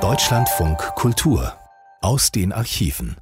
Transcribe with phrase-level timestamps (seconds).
[0.00, 1.52] Deutschlandfunk Kultur
[2.00, 3.18] aus den Archiven.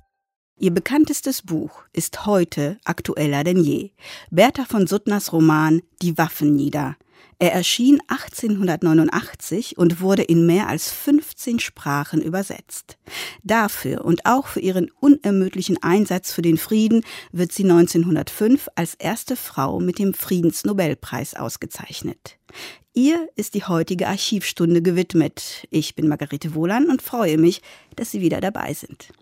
[0.57, 3.91] Ihr bekanntestes Buch ist heute aktueller denn je.
[4.31, 6.95] Bertha von Suttners Roman Die Waffen nieder.
[7.41, 12.99] Er erschien 1889 und wurde in mehr als 15 Sprachen übersetzt.
[13.45, 19.37] Dafür und auch für ihren unermüdlichen Einsatz für den Frieden wird sie 1905 als erste
[19.37, 22.39] Frau mit dem Friedensnobelpreis ausgezeichnet.
[22.93, 25.69] Ihr ist die heutige Archivstunde gewidmet.
[25.71, 27.63] Ich bin Margarete Wohlan und freue mich,
[27.95, 29.13] dass Sie wieder dabei sind.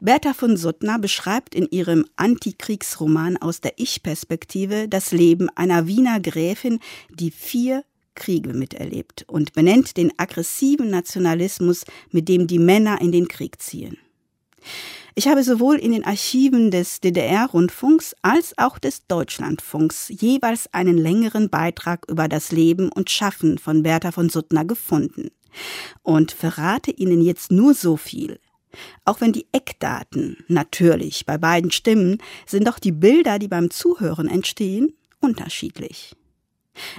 [0.00, 6.80] Bertha von Suttner beschreibt in ihrem Antikriegsroman aus der Ich-Perspektive das Leben einer Wiener Gräfin,
[7.10, 13.28] die vier Kriege miterlebt und benennt den aggressiven Nationalismus, mit dem die Männer in den
[13.28, 13.98] Krieg ziehen.
[15.16, 21.50] Ich habe sowohl in den Archiven des DDR-Rundfunks als auch des Deutschlandfunks jeweils einen längeren
[21.50, 25.30] Beitrag über das Leben und Schaffen von Bertha von Suttner gefunden
[26.02, 28.40] und verrate Ihnen jetzt nur so viel.
[29.04, 34.28] Auch wenn die Eckdaten natürlich bei beiden stimmen, sind doch die Bilder, die beim Zuhören
[34.28, 36.14] entstehen, unterschiedlich.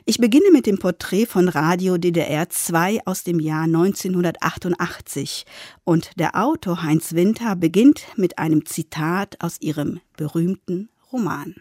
[0.06, 5.46] Ich beginne mit dem Porträt von Radio DDR 2 aus dem Jahr 1988
[5.84, 11.56] und der Autor Heinz Winter beginnt mit einem Zitat aus ihrem berühmten Roman.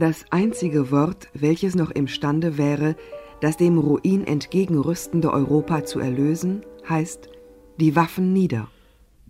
[0.00, 2.96] Das einzige Wort, welches noch imstande wäre,
[3.42, 7.28] das dem Ruin entgegenrüstende Europa zu erlösen, heißt
[7.78, 8.68] die Waffen nieder.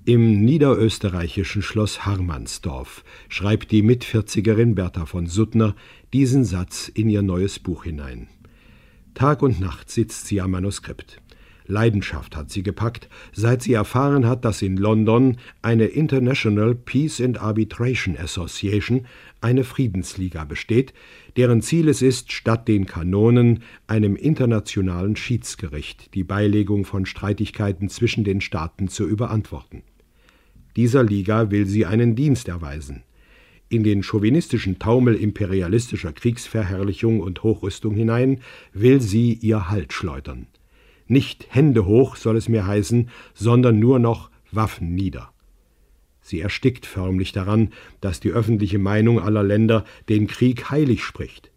[0.05, 5.75] Im niederösterreichischen Schloss Harmansdorf schreibt die Mitvierzigerin Bertha von Suttner
[6.12, 8.29] diesen Satz in ihr neues Buch hinein.
[9.15, 11.21] Tag und Nacht sitzt sie am Manuskript.
[11.71, 17.41] Leidenschaft hat sie gepackt, seit sie erfahren hat, dass in London eine International Peace and
[17.41, 19.07] Arbitration Association,
[19.41, 20.93] eine Friedensliga besteht,
[21.37, 28.25] deren Ziel es ist, statt den Kanonen einem internationalen Schiedsgericht die Beilegung von Streitigkeiten zwischen
[28.25, 29.83] den Staaten zu überantworten.
[30.77, 33.03] Dieser Liga will sie einen Dienst erweisen.
[33.69, 38.41] In den chauvinistischen Taumel imperialistischer Kriegsverherrlichung und Hochrüstung hinein
[38.73, 40.49] will sie ihr Halt schleudern.
[41.10, 45.32] Nicht Hände hoch soll es mir heißen, sondern nur noch Waffen nieder.
[46.21, 51.50] Sie erstickt förmlich daran, dass die öffentliche Meinung aller Länder den Krieg heilig spricht.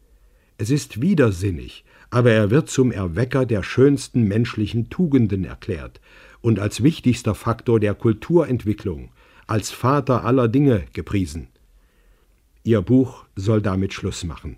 [0.58, 6.02] Es ist widersinnig, aber er wird zum Erwecker der schönsten menschlichen Tugenden erklärt
[6.42, 9.12] und als wichtigster Faktor der Kulturentwicklung,
[9.46, 11.50] als Vater aller Dinge gepriesen.
[12.64, 14.58] Ihr Buch soll damit Schluss machen.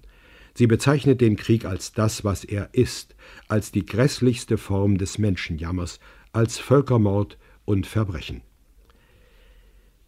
[0.58, 3.16] Sie bezeichnet den Krieg als das, was er ist,
[3.48, 6.00] als die grässlichste Form des Menschenjammers,
[6.32, 8.42] als Völkermord und Verbrechen.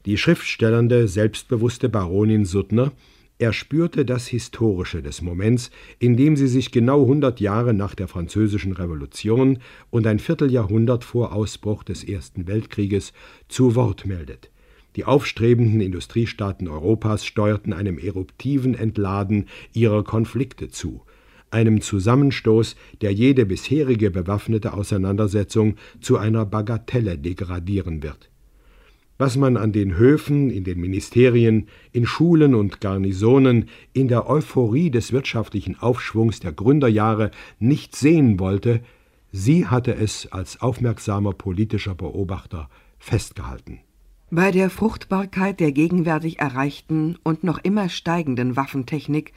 [0.05, 2.93] Die schriftstellernde, selbstbewusste Baronin Suttner
[3.39, 5.69] erspürte das Historische des Moments,
[5.99, 9.59] in dem sie sich genau hundert Jahre nach der Französischen Revolution
[9.89, 13.11] und ein Vierteljahrhundert vor Ausbruch des Ersten Weltkrieges
[13.49, 14.49] zu Wort meldet.
[14.97, 21.03] Die aufstrebenden Industriestaaten Europas steuerten einem eruptiven Entladen ihrer Konflikte zu,
[21.51, 28.31] einem Zusammenstoß, der jede bisherige bewaffnete Auseinandersetzung zu einer Bagatelle degradieren wird.
[29.19, 34.89] Was man an den Höfen, in den Ministerien, in Schulen und Garnisonen in der Euphorie
[34.89, 37.29] des wirtschaftlichen Aufschwungs der Gründerjahre
[37.59, 38.81] nicht sehen wollte,
[39.31, 43.81] sie hatte es als aufmerksamer politischer Beobachter festgehalten.
[44.29, 49.31] Bei der Fruchtbarkeit der gegenwärtig erreichten und noch immer steigenden Waffentechnik,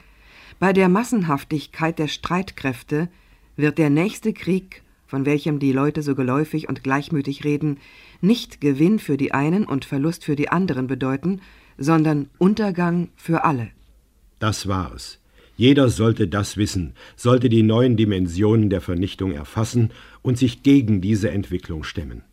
[0.59, 3.07] bei der Massenhaftigkeit der Streitkräfte
[3.55, 7.77] wird der nächste Krieg, von welchem die Leute so geläufig und gleichmütig reden,
[8.19, 11.39] nicht Gewinn für die einen und Verlust für die anderen bedeuten,
[11.77, 13.69] sondern Untergang für alle.
[14.39, 15.19] Das war es.
[15.55, 19.91] Jeder sollte das wissen, sollte die neuen Dimensionen der Vernichtung erfassen
[20.21, 22.23] und sich gegen diese Entwicklung stemmen.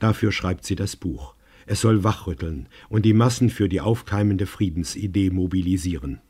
[0.00, 1.35] Dafür schreibt sie das Buch.
[1.68, 6.20] Es soll wachrütteln und die Massen für die aufkeimende Friedensidee mobilisieren.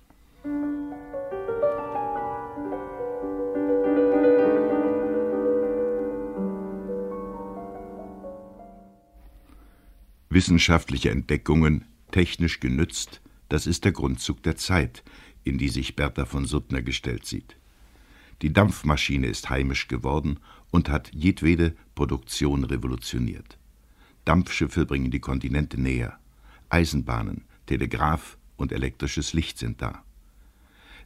[10.30, 15.04] Wissenschaftliche Entdeckungen, technisch genützt, das ist der Grundzug der Zeit,
[15.44, 17.56] in die sich Bertha von Suttner gestellt sieht.
[18.42, 20.40] Die Dampfmaschine ist heimisch geworden
[20.70, 23.58] und hat jedwede Produktion revolutioniert.
[24.26, 26.18] Dampfschiffe bringen die Kontinente näher.
[26.68, 30.02] Eisenbahnen, Telegraph und elektrisches Licht sind da.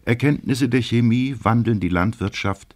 [0.04, 2.74] Erkenntnisse der Chemie wandeln die Landwirtschaft.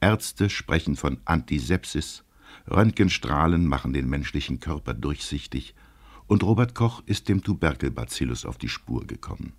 [0.00, 2.24] Ärzte sprechen von Antisepsis.
[2.70, 5.74] Röntgenstrahlen machen den menschlichen Körper durchsichtig,
[6.26, 9.52] und Robert Koch ist dem Tuberkelbacillus auf die Spur gekommen.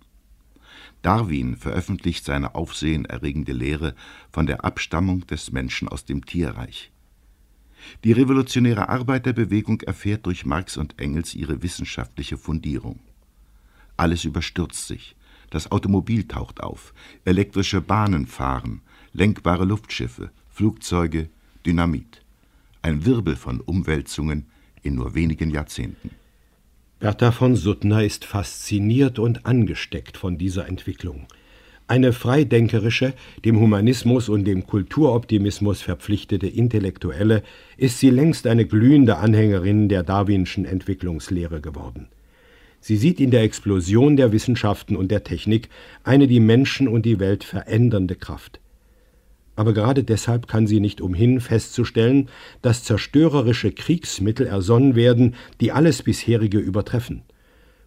[1.02, 3.94] Darwin veröffentlicht seine aufsehenerregende Lehre
[4.32, 6.90] von der Abstammung des Menschen aus dem Tierreich.
[8.04, 13.00] Die revolutionäre Arbeiterbewegung erfährt durch Marx und Engels ihre wissenschaftliche Fundierung.
[13.96, 15.16] Alles überstürzt sich.
[15.50, 16.92] Das Automobil taucht auf,
[17.24, 18.80] elektrische Bahnen fahren,
[19.12, 21.28] lenkbare Luftschiffe, Flugzeuge,
[21.64, 22.22] Dynamit.
[22.82, 24.46] Ein Wirbel von Umwälzungen
[24.82, 26.10] in nur wenigen Jahrzehnten.
[26.98, 31.26] Bertha von Suttner ist fasziniert und angesteckt von dieser Entwicklung.
[31.86, 33.12] Eine freidenkerische,
[33.44, 37.42] dem Humanismus und dem Kulturoptimismus verpflichtete Intellektuelle
[37.76, 42.08] ist sie längst eine glühende Anhängerin der darwinschen Entwicklungslehre geworden.
[42.80, 45.68] Sie sieht in der Explosion der Wissenschaften und der Technik
[46.04, 48.60] eine die Menschen und die Welt verändernde Kraft.
[49.54, 52.30] Aber gerade deshalb kann sie nicht umhin festzustellen,
[52.62, 57.22] dass zerstörerische Kriegsmittel ersonnen werden, die alles bisherige übertreffen.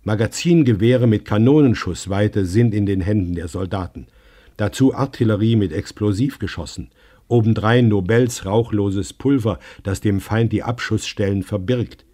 [0.07, 4.07] Magazingewehre mit Kanonenschussweite sind in den Händen der Soldaten.
[4.55, 6.91] Dazu Artillerie mit Explosivgeschossen.
[7.27, 12.05] Obendrein Nobels rauchloses Pulver, das dem Feind die Abschussstellen verbirgt.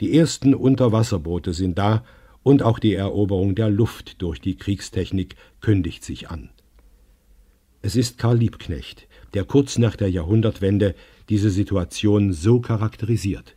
[0.00, 2.02] Die ersten Unterwasserboote sind da
[2.42, 6.50] und auch die Eroberung der Luft durch die Kriegstechnik kündigt sich an.
[7.82, 10.96] Es ist Karl Liebknecht, der kurz nach der Jahrhundertwende
[11.28, 13.54] diese Situation so charakterisiert.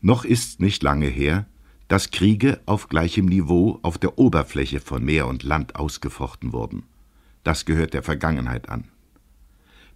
[0.00, 1.46] Noch ist nicht lange her,
[1.88, 6.84] dass Kriege auf gleichem Niveau auf der Oberfläche von Meer und Land ausgefochten wurden.
[7.44, 8.84] Das gehört der Vergangenheit an.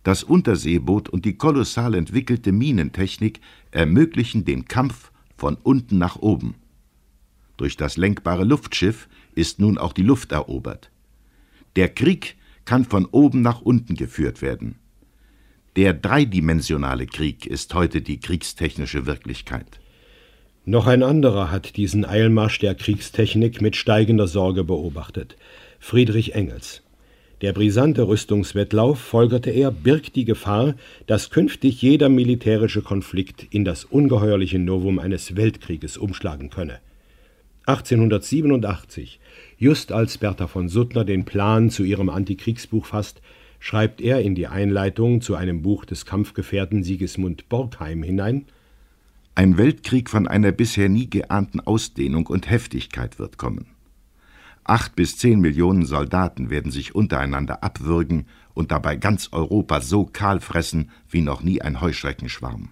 [0.03, 3.41] Das Unterseeboot und die kolossal entwickelte Minentechnik
[3.71, 6.55] ermöglichen den Kampf von unten nach oben.
[7.57, 10.91] Durch das lenkbare Luftschiff ist nun auch die Luft erobert.
[11.75, 14.77] Der Krieg kann von oben nach unten geführt werden.
[15.77, 19.81] Der dreidimensionale Krieg ist heute die kriegstechnische Wirklichkeit.
[20.69, 25.37] Noch ein anderer hat diesen Eilmarsch der Kriegstechnik mit steigender Sorge beobachtet.
[25.79, 26.83] Friedrich Engels.
[27.41, 30.75] Der brisante Rüstungswettlauf, folgerte er, birgt die Gefahr,
[31.07, 36.81] dass künftig jeder militärische Konflikt in das ungeheuerliche Novum eines Weltkrieges umschlagen könne.
[37.67, 39.21] 1887
[39.59, 43.23] Just als Bertha von Suttner den Plan zu ihrem Antikriegsbuch fasst,
[43.61, 48.47] schreibt er in die Einleitung zu einem Buch des Kampfgefährten Sigismund Borgheim hinein
[49.37, 53.67] Ein Weltkrieg von einer bisher nie geahnten Ausdehnung und Heftigkeit wird kommen.
[54.65, 60.41] Acht bis zehn Millionen Soldaten werden sich untereinander abwürgen und dabei ganz Europa so kahl
[60.41, 62.71] fressen wie noch nie ein Heuschreckenschwarm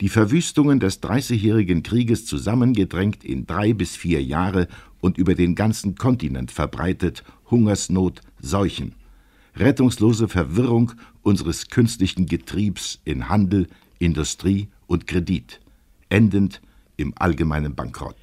[0.00, 4.68] die Verwüstungen des Dreißigjährigen Krieges zusammengedrängt in drei bis vier Jahre
[5.00, 8.94] und über den ganzen Kontinent verbreitet, Hungersnot, Seuchen,
[9.56, 15.60] rettungslose Verwirrung unseres künstlichen Getriebs in Handel, Industrie und Kredit,
[16.08, 16.60] endend
[16.96, 18.16] im allgemeinen Bankrott.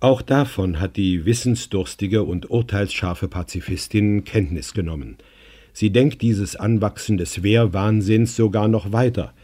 [0.00, 5.16] Auch davon hat die wissensdurstige und urteilsscharfe Pazifistin Kenntnis genommen.
[5.72, 9.32] Sie denkt dieses Anwachsen des Wehrwahnsinns sogar noch weiter–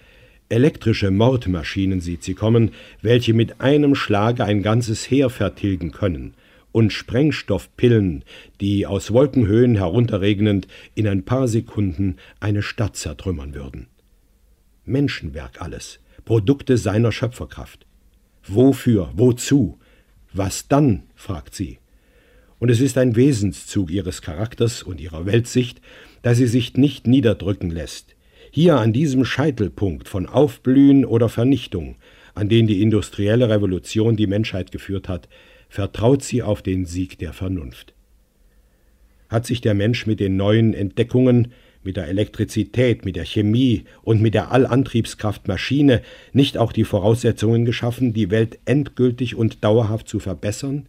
[0.50, 6.34] Elektrische Mordmaschinen sieht sie kommen, welche mit einem Schlage ein ganzes Heer vertilgen können,
[6.70, 8.24] und Sprengstoffpillen,
[8.60, 13.86] die aus Wolkenhöhen herunterregnend in ein paar Sekunden eine Stadt zertrümmern würden.
[14.84, 17.86] Menschenwerk alles, Produkte seiner Schöpferkraft.
[18.46, 19.78] Wofür, wozu,
[20.32, 21.78] was dann, fragt sie.
[22.58, 25.80] Und es ist ein Wesenszug ihres Charakters und ihrer Weltsicht,
[26.22, 28.14] dass sie sich nicht niederdrücken lässt,
[28.50, 31.96] hier an diesem Scheitelpunkt von Aufblühen oder Vernichtung,
[32.34, 35.28] an den die industrielle Revolution die Menschheit geführt hat,
[35.68, 37.94] vertraut sie auf den Sieg der Vernunft.
[39.28, 41.52] Hat sich der Mensch mit den neuen Entdeckungen,
[41.84, 47.64] mit der Elektrizität, mit der Chemie und mit der Allantriebskraft Maschine nicht auch die Voraussetzungen
[47.64, 50.86] geschaffen, die Welt endgültig und dauerhaft zu verbessern?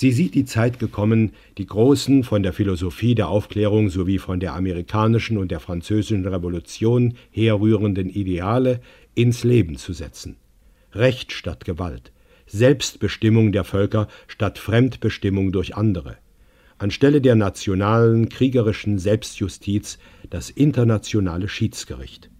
[0.00, 4.54] Sie sieht die Zeit gekommen, die großen von der Philosophie der Aufklärung sowie von der
[4.54, 8.80] amerikanischen und der französischen Revolution herrührenden Ideale
[9.16, 10.36] ins Leben zu setzen.
[10.92, 12.12] Recht statt Gewalt,
[12.46, 16.16] Selbstbestimmung der Völker statt Fremdbestimmung durch andere.
[16.78, 19.98] Anstelle der nationalen kriegerischen Selbstjustiz
[20.30, 22.30] das internationale Schiedsgericht.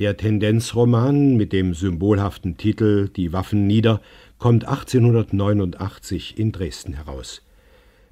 [0.00, 4.00] Der Tendenzroman mit dem symbolhaften Titel Die Waffen nieder
[4.38, 7.43] kommt 1889 in Dresden heraus.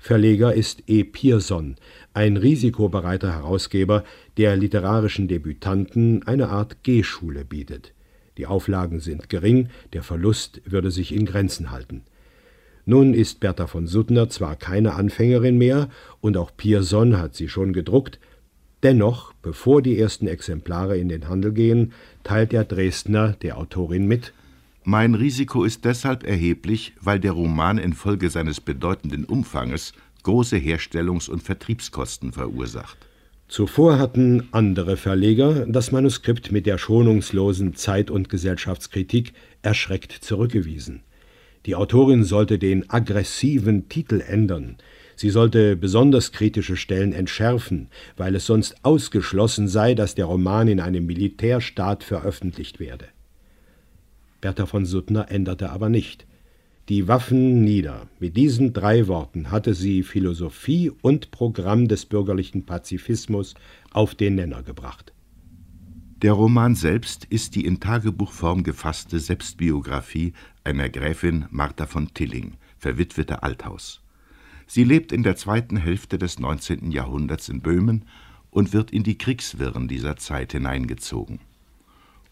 [0.04, 1.04] Verleger ist E.
[1.04, 1.76] Pierson,
[2.12, 4.02] ein risikobereiter Herausgeber,
[4.36, 7.94] der literarischen Debütanten eine Art G-Schule bietet.
[8.36, 12.02] Die Auflagen sind gering, der Verlust würde sich in Grenzen halten.
[12.84, 15.88] Nun ist Bertha von Suttner zwar keine Anfängerin mehr,
[16.20, 18.18] und auch Pierson hat sie schon gedruckt,
[18.82, 21.92] dennoch, bevor die ersten Exemplare in den Handel gehen,
[22.24, 24.32] teilt der Dresdner der Autorin mit
[24.84, 29.92] Mein Risiko ist deshalb erheblich, weil der Roman infolge seines bedeutenden Umfanges
[30.24, 32.98] große Herstellungs- und Vertriebskosten verursacht.
[33.46, 41.02] Zuvor hatten andere Verleger das Manuskript mit der schonungslosen Zeit- und Gesellschaftskritik erschreckt zurückgewiesen.
[41.66, 44.78] Die Autorin sollte den aggressiven Titel ändern.
[45.14, 50.80] Sie sollte besonders kritische Stellen entschärfen, weil es sonst ausgeschlossen sei, dass der Roman in
[50.80, 53.06] einem Militärstaat veröffentlicht werde.
[54.42, 56.26] Bertha von Suttner änderte aber nicht.
[56.88, 58.08] Die Waffen nieder.
[58.18, 63.54] Mit diesen drei Worten hatte sie Philosophie und Programm des bürgerlichen Pazifismus
[63.92, 65.12] auf den Nenner gebracht.
[66.22, 70.32] Der Roman selbst ist die in Tagebuchform gefasste Selbstbiografie
[70.64, 74.02] einer Gräfin Martha von Tilling, verwitwete Althaus.
[74.66, 76.90] Sie lebt in der zweiten Hälfte des 19.
[76.90, 78.06] Jahrhunderts in Böhmen
[78.50, 81.38] und wird in die Kriegswirren dieser Zeit hineingezogen.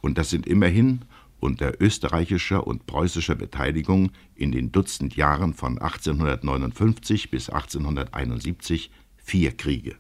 [0.01, 1.03] Und das sind immerhin
[1.41, 9.97] unter österreichischer und preußischer Beteiligung in den Dutzend Jahren von 1859 bis 1871 vier Kriege.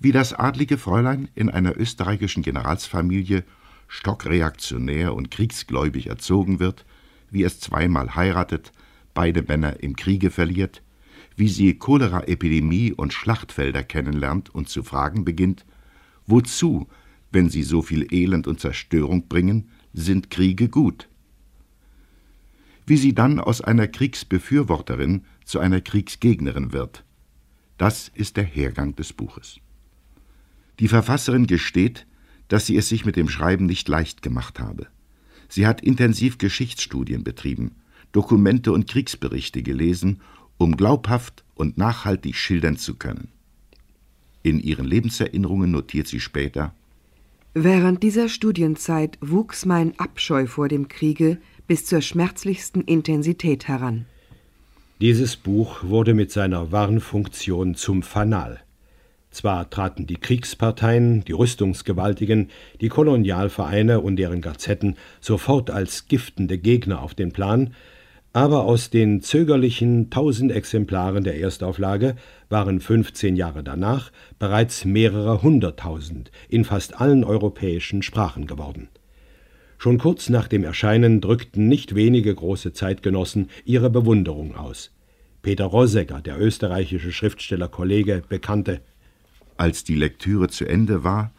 [0.00, 3.44] Wie das adlige Fräulein in einer österreichischen Generalsfamilie
[3.88, 6.84] stockreaktionär und kriegsgläubig erzogen wird,
[7.30, 8.72] wie es zweimal heiratet,
[9.14, 10.82] beide Männer im Kriege verliert,
[11.36, 15.64] wie sie Choleraepidemie und Schlachtfelder kennenlernt und zu fragen beginnt,
[16.26, 16.88] wozu,
[17.34, 21.08] wenn sie so viel Elend und Zerstörung bringen, sind Kriege gut.
[22.86, 27.04] Wie sie dann aus einer Kriegsbefürworterin zu einer Kriegsgegnerin wird,
[27.76, 29.58] das ist der Hergang des Buches.
[30.78, 32.06] Die Verfasserin gesteht,
[32.48, 34.86] dass sie es sich mit dem Schreiben nicht leicht gemacht habe.
[35.48, 37.72] Sie hat intensiv Geschichtsstudien betrieben,
[38.12, 40.20] Dokumente und Kriegsberichte gelesen,
[40.56, 43.28] um glaubhaft und nachhaltig schildern zu können.
[44.42, 46.74] In ihren Lebenserinnerungen notiert sie später
[47.56, 54.06] Während dieser Studienzeit wuchs mein Abscheu vor dem Kriege bis zur schmerzlichsten Intensität heran.
[55.00, 58.60] Dieses Buch wurde mit seiner Warnfunktion zum Fanal.
[59.30, 67.02] Zwar traten die Kriegsparteien, die Rüstungsgewaltigen, die Kolonialvereine und deren Gazetten sofort als giftende Gegner
[67.02, 67.72] auf den Plan,
[68.32, 72.16] aber aus den zögerlichen tausend Exemplaren der Erstauflage
[72.54, 78.90] waren 15 Jahre danach bereits mehrere hunderttausend in fast allen europäischen Sprachen geworden.
[79.76, 84.92] Schon kurz nach dem Erscheinen drückten nicht wenige große Zeitgenossen ihre Bewunderung aus.
[85.42, 88.80] Peter Rosegger, der österreichische Schriftstellerkollege, bekannte
[89.56, 91.32] als die Lektüre zu Ende war,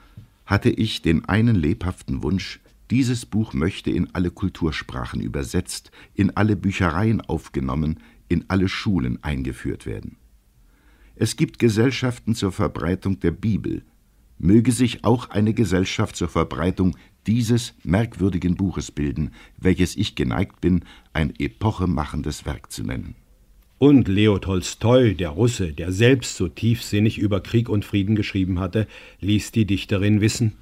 [0.46, 2.60] hatte ich den einen lebhaften Wunsch,
[2.92, 9.86] dieses Buch möchte in alle Kultursprachen übersetzt, in alle Büchereien aufgenommen, in alle Schulen eingeführt
[9.86, 10.18] werden.
[11.16, 13.84] Es gibt Gesellschaften zur Verbreitung der Bibel.
[14.38, 20.84] Möge sich auch eine Gesellschaft zur Verbreitung dieses merkwürdigen Buches bilden, welches ich geneigt bin,
[21.14, 23.16] ein epochemachendes Werk zu nennen.
[23.78, 28.88] Und Leo Tolstoi, der Russe, der selbst so tiefsinnig über Krieg und Frieden geschrieben hatte,
[29.22, 30.54] ließ die Dichterin wissen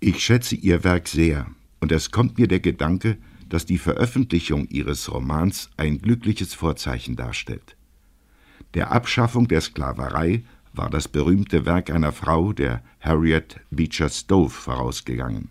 [0.00, 1.46] Ich schätze ihr Werk sehr,
[1.80, 3.16] und es kommt mir der Gedanke,
[3.48, 7.77] dass die Veröffentlichung ihres Romans ein glückliches Vorzeichen darstellt.
[8.74, 10.44] Der Abschaffung der Sklaverei
[10.74, 15.50] war das berühmte Werk einer Frau, der Harriet Beecher Stowe, vorausgegangen.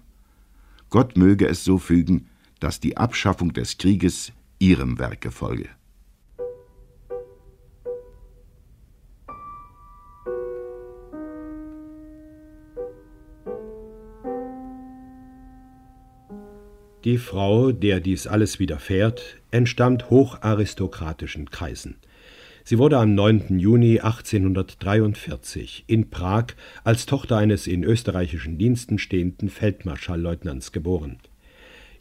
[0.90, 5.70] Gott möge es so fügen, dass die Abschaffung des Krieges ihrem Werke folge.
[17.04, 21.96] Die Frau, der dies alles widerfährt, entstammt hocharistokratischen Kreisen.
[22.70, 23.60] Sie wurde am 9.
[23.60, 26.48] Juni 1843 in Prag
[26.84, 31.20] als Tochter eines in österreichischen Diensten stehenden Feldmarschallleutnants geboren.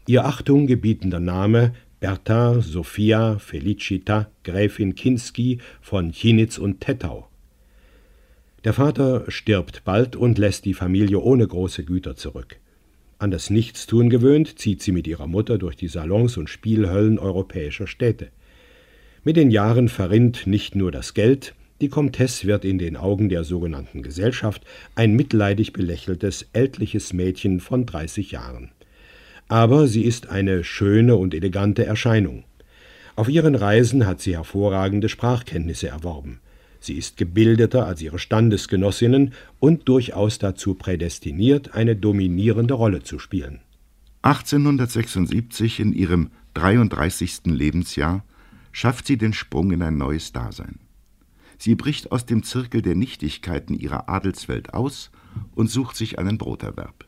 [0.08, 7.28] Ihr Achtung gebietender Name Bertha Sophia Felicita Gräfin Kinski von Chinitz und Tettau.
[8.64, 12.56] Der Vater stirbt bald und lässt die Familie ohne große Güter zurück.
[13.20, 17.86] An das Nichtstun gewöhnt, zieht sie mit ihrer Mutter durch die Salons und Spielhöllen europäischer
[17.86, 18.32] Städte.
[19.26, 23.42] Mit den Jahren verrinnt nicht nur das Geld, die Komtesse wird in den Augen der
[23.42, 24.64] sogenannten Gesellschaft
[24.94, 28.70] ein mitleidig belächeltes, ältliches Mädchen von 30 Jahren.
[29.48, 32.44] Aber sie ist eine schöne und elegante Erscheinung.
[33.16, 36.38] Auf ihren Reisen hat sie hervorragende Sprachkenntnisse erworben.
[36.78, 43.58] Sie ist gebildeter als ihre Standesgenossinnen und durchaus dazu prädestiniert, eine dominierende Rolle zu spielen.
[44.22, 47.46] 1876 in ihrem 33.
[47.46, 48.22] Lebensjahr
[48.76, 50.80] schafft sie den Sprung in ein neues Dasein.
[51.56, 55.10] Sie bricht aus dem Zirkel der Nichtigkeiten ihrer Adelswelt aus
[55.54, 57.06] und sucht sich einen Broterwerb.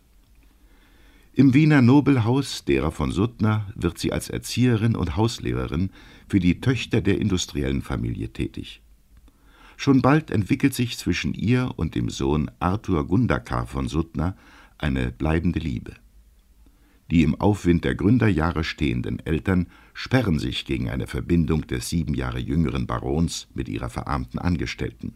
[1.34, 5.90] Im Wiener Nobelhaus derer von Suttner wird sie als Erzieherin und Hauslehrerin
[6.26, 8.80] für die Töchter der industriellen Familie tätig.
[9.76, 14.38] Schon bald entwickelt sich zwischen ihr und dem Sohn Arthur Gundakar von Suttner
[14.78, 15.92] eine bleibende Liebe.
[17.10, 19.66] Die im Aufwind der Gründerjahre stehenden Eltern
[19.98, 25.14] sperren sich gegen eine Verbindung des sieben Jahre jüngeren Barons mit ihrer verarmten Angestellten.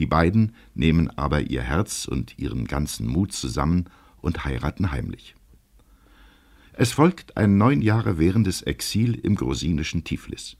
[0.00, 3.84] Die beiden nehmen aber ihr Herz und ihren ganzen Mut zusammen
[4.20, 5.36] und heiraten heimlich.
[6.72, 10.56] Es folgt ein neun Jahre währendes Exil im grusinischen Tiflis.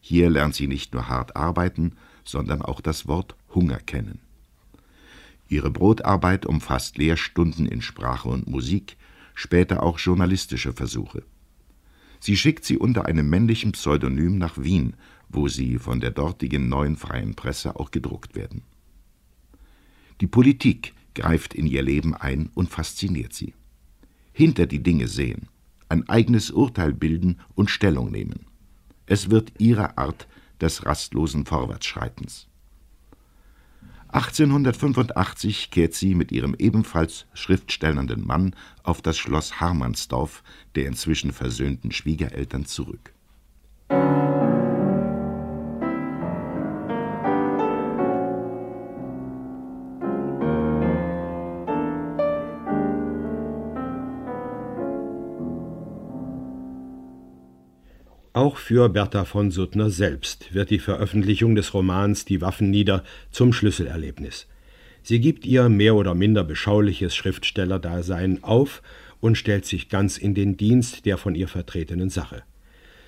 [0.00, 1.92] Hier lernt sie nicht nur hart arbeiten,
[2.24, 4.18] sondern auch das Wort Hunger kennen.
[5.48, 8.96] Ihre Brotarbeit umfasst Lehrstunden in Sprache und Musik,
[9.36, 11.22] später auch journalistische Versuche.
[12.26, 14.94] Sie schickt sie unter einem männlichen Pseudonym nach Wien,
[15.28, 18.62] wo sie von der dortigen neuen freien Presse auch gedruckt werden.
[20.20, 23.54] Die Politik greift in ihr Leben ein und fasziniert sie.
[24.32, 25.46] Hinter die Dinge sehen,
[25.88, 28.46] ein eigenes Urteil bilden und Stellung nehmen.
[29.06, 30.26] Es wird ihre Art
[30.60, 32.48] des rastlosen Vorwärtsschreitens.
[34.08, 40.42] 1885 kehrt sie mit ihrem ebenfalls schriftstellenden Mann auf das Schloss Harmansdorf
[40.74, 43.15] der inzwischen versöhnten Schwiegereltern zurück.
[58.36, 63.54] Auch für Bertha von Suttner selbst wird die Veröffentlichung des Romans Die Waffen nieder zum
[63.54, 64.46] Schlüsselerlebnis.
[65.02, 68.82] Sie gibt ihr mehr oder minder beschauliches Schriftstellerdasein auf
[69.20, 72.42] und stellt sich ganz in den Dienst der von ihr vertretenen Sache.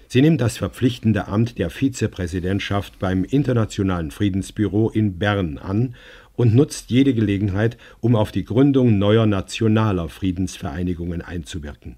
[0.07, 5.95] Sie nimmt das verpflichtende Amt der Vizepräsidentschaft beim Internationalen Friedensbüro in Bern an
[6.37, 11.97] und nutzt jede Gelegenheit, um auf die Gründung neuer nationaler Friedensvereinigungen einzuwirken.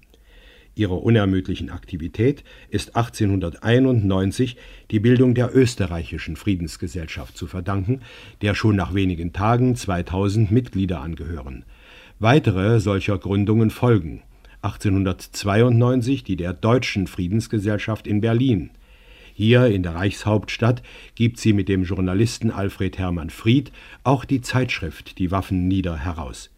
[0.75, 4.55] Ihrer unermüdlichen Aktivität ist 1891
[4.89, 8.01] die Bildung der Österreichischen Friedensgesellschaft zu verdanken,
[8.41, 11.65] der schon nach wenigen Tagen 2000 Mitglieder angehören.
[12.19, 14.21] Weitere solcher Gründungen folgen:
[14.61, 18.69] 1892 die der Deutschen Friedensgesellschaft in Berlin.
[19.33, 20.83] Hier in der Reichshauptstadt
[21.15, 23.71] gibt sie mit dem Journalisten Alfred Hermann Fried
[24.03, 26.49] auch die Zeitschrift Die Waffen nieder heraus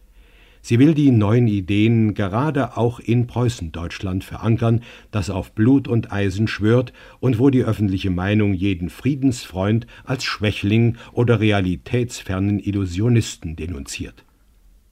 [0.66, 6.48] Sie will die neuen Ideen gerade auch in Preußendeutschland verankern, das auf Blut und Eisen
[6.48, 14.24] schwört und wo die öffentliche Meinung jeden Friedensfreund als Schwächling oder realitätsfernen Illusionisten denunziert.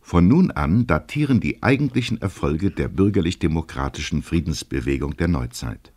[0.03, 5.91] Von nun an datieren die eigentlichen Erfolge der bürgerlich-demokratischen Friedensbewegung der Neuzeit.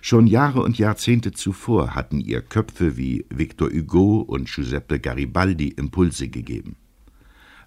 [0.00, 6.28] Schon Jahre und Jahrzehnte zuvor hatten ihr Köpfe wie Victor Hugo und Giuseppe Garibaldi Impulse
[6.28, 6.76] gegeben.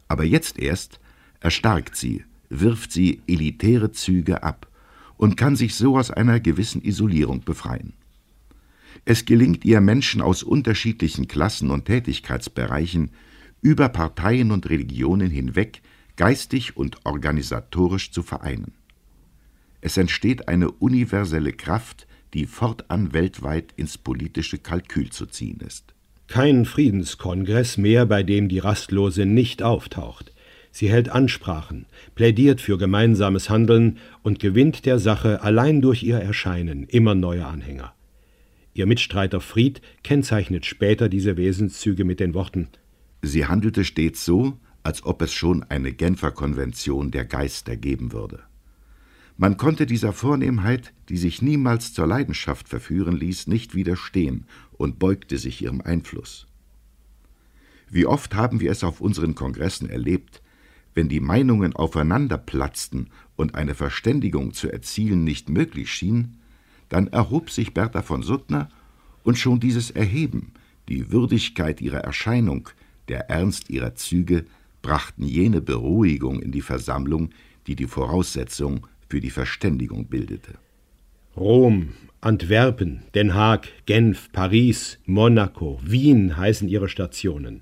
[0.07, 1.00] Aber jetzt erst
[1.41, 4.67] erstarkt sie, wirft sie elitäre Züge ab
[5.17, 7.93] und kann sich so aus einer gewissen Isolierung befreien.
[9.03, 13.11] Es gelingt ihr, Menschen aus unterschiedlichen Klassen und Tätigkeitsbereichen
[13.61, 15.81] über Parteien und Religionen hinweg
[16.15, 18.73] geistig und organisatorisch zu vereinen.
[19.81, 25.93] Es entsteht eine universelle Kraft, die fortan weltweit ins politische Kalkül zu ziehen ist.
[26.27, 30.31] Kein Friedenskongress mehr, bei dem die Rastlose nicht auftaucht.
[30.71, 36.83] Sie hält Ansprachen, plädiert für gemeinsames Handeln und gewinnt der Sache allein durch ihr Erscheinen
[36.83, 37.93] immer neue Anhänger.
[38.73, 42.69] Ihr Mitstreiter Fried kennzeichnet später diese Wesenszüge mit den Worten
[43.21, 48.39] Sie handelte stets so, als ob es schon eine Genfer Konvention der Geister geben würde.
[49.37, 55.37] Man konnte dieser Vornehmheit, die sich niemals zur Leidenschaft verführen ließ, nicht widerstehen und beugte
[55.37, 56.47] sich ihrem Einfluss.
[57.89, 60.41] Wie oft haben wir es auf unseren Kongressen erlebt,
[60.93, 66.37] wenn die Meinungen aufeinanderplatzten und eine Verständigung zu erzielen nicht möglich schien,
[66.89, 68.69] dann erhob sich Bertha von Suttner,
[69.23, 70.51] und schon dieses Erheben,
[70.89, 72.69] die Würdigkeit ihrer Erscheinung,
[73.07, 74.45] der Ernst ihrer Züge
[74.81, 77.29] brachten jene Beruhigung in die Versammlung,
[77.67, 80.53] die die Voraussetzung für die Verständigung bildete.
[81.37, 87.61] Rom, Antwerpen, Den Haag, Genf, Paris, Monaco, Wien heißen ihre Stationen.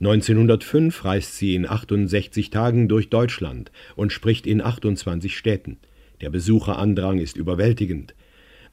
[0.00, 5.78] 1905 reist sie in 68 Tagen durch Deutschland und spricht in 28 Städten.
[6.20, 8.14] Der Besucherandrang ist überwältigend.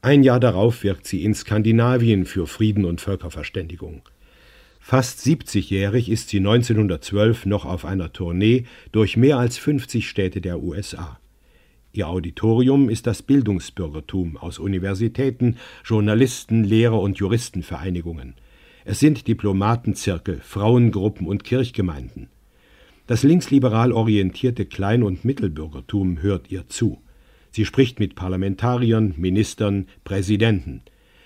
[0.02, 4.02] Ein Jahr darauf wirkt sie in Skandinavien für Frieden und Völkerverständigung.
[4.80, 10.62] Fast 70-jährig ist sie 1912 noch auf einer Tournee durch mehr als 50 Städte der
[10.62, 11.18] USA.
[11.94, 15.56] Ihr Auditorium ist das Bildungsbürgertum aus Universitäten,
[15.86, 18.34] Journalisten, Lehrer und Juristenvereinigungen.
[18.86, 22.28] Es sind Diplomatenzirkel, Frauengruppen und Kirchgemeinden.
[23.06, 27.00] Das linksliberal orientierte Klein- und Mittelbürgertum hört ihr zu.
[27.50, 30.82] Sie spricht mit Parlamentariern, Ministern, Präsidenten.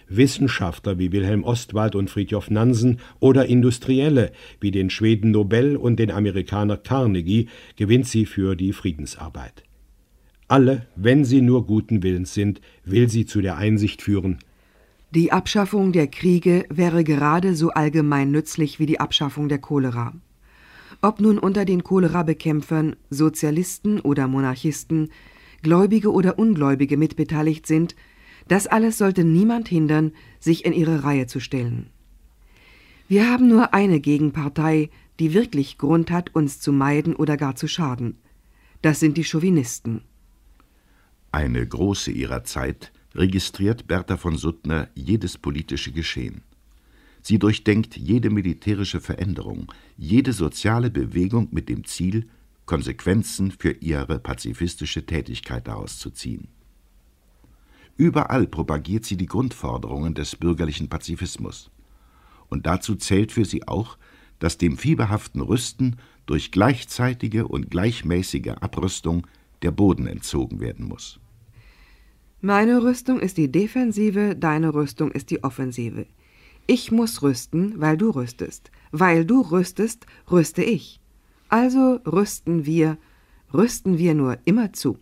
[0.09, 6.11] Wissenschaftler wie Wilhelm Ostwald und Fridtjof Nansen oder Industrielle wie den Schweden Nobel und den
[6.11, 9.65] Amerikaner Carnegie gewinnt sie für die Friedensarbeit.
[10.47, 14.39] Alle, wenn sie nur guten Willens sind, will sie zu der Einsicht führen,
[15.11, 20.13] die Abschaffung der Kriege wäre gerade so allgemein nützlich wie die Abschaffung der Cholera.
[21.01, 25.11] Ob nun unter den Cholera-Bekämpfern Sozialisten oder Monarchisten,
[25.63, 27.97] Gläubige oder Ungläubige mitbeteiligt sind,
[28.49, 31.89] das alles sollte niemand hindern, sich in ihre Reihe zu stellen.
[33.09, 34.91] Wir haben nur eine Gegenpartei,
[35.21, 38.19] die wirklich Grund hat, uns zu meiden oder gar zu schaden.
[38.83, 40.03] Das sind die Chauvinisten.
[41.33, 46.43] Eine große ihrer Zeit registriert Bertha von Suttner jedes politische Geschehen.
[47.23, 52.29] Sie durchdenkt jede militärische Veränderung, jede soziale Bewegung mit dem Ziel,
[52.67, 56.49] Konsequenzen für ihre pazifistische Tätigkeit daraus zu ziehen.
[57.97, 61.71] Überall propagiert sie die Grundforderungen des bürgerlichen Pazifismus.
[62.49, 63.99] Und dazu zählt für sie auch,
[64.39, 69.27] dass dem fieberhaften Rüsten durch gleichzeitige und gleichmäßige Abrüstung
[69.63, 71.19] der Boden entzogen werden muss.
[72.41, 76.07] Meine Rüstung ist die Defensive, deine Rüstung ist die Offensive.
[76.69, 78.71] Ich muss rüsten, weil du rüstest.
[78.93, 81.01] Weil du rüstest, rüste ich.
[81.49, 82.97] Also rüsten wir,
[83.53, 84.99] rüsten wir nur immer zu.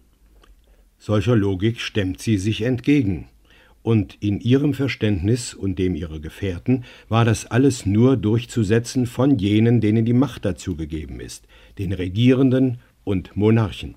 [0.98, 3.28] Solcher Logik stemmt sie sich entgegen.
[3.82, 9.82] Und in ihrem Verständnis und dem ihrer Gefährten war das alles nur durchzusetzen von jenen,
[9.82, 11.46] denen die Macht dazu gegeben ist,
[11.78, 13.94] den Regierenden und Monarchen.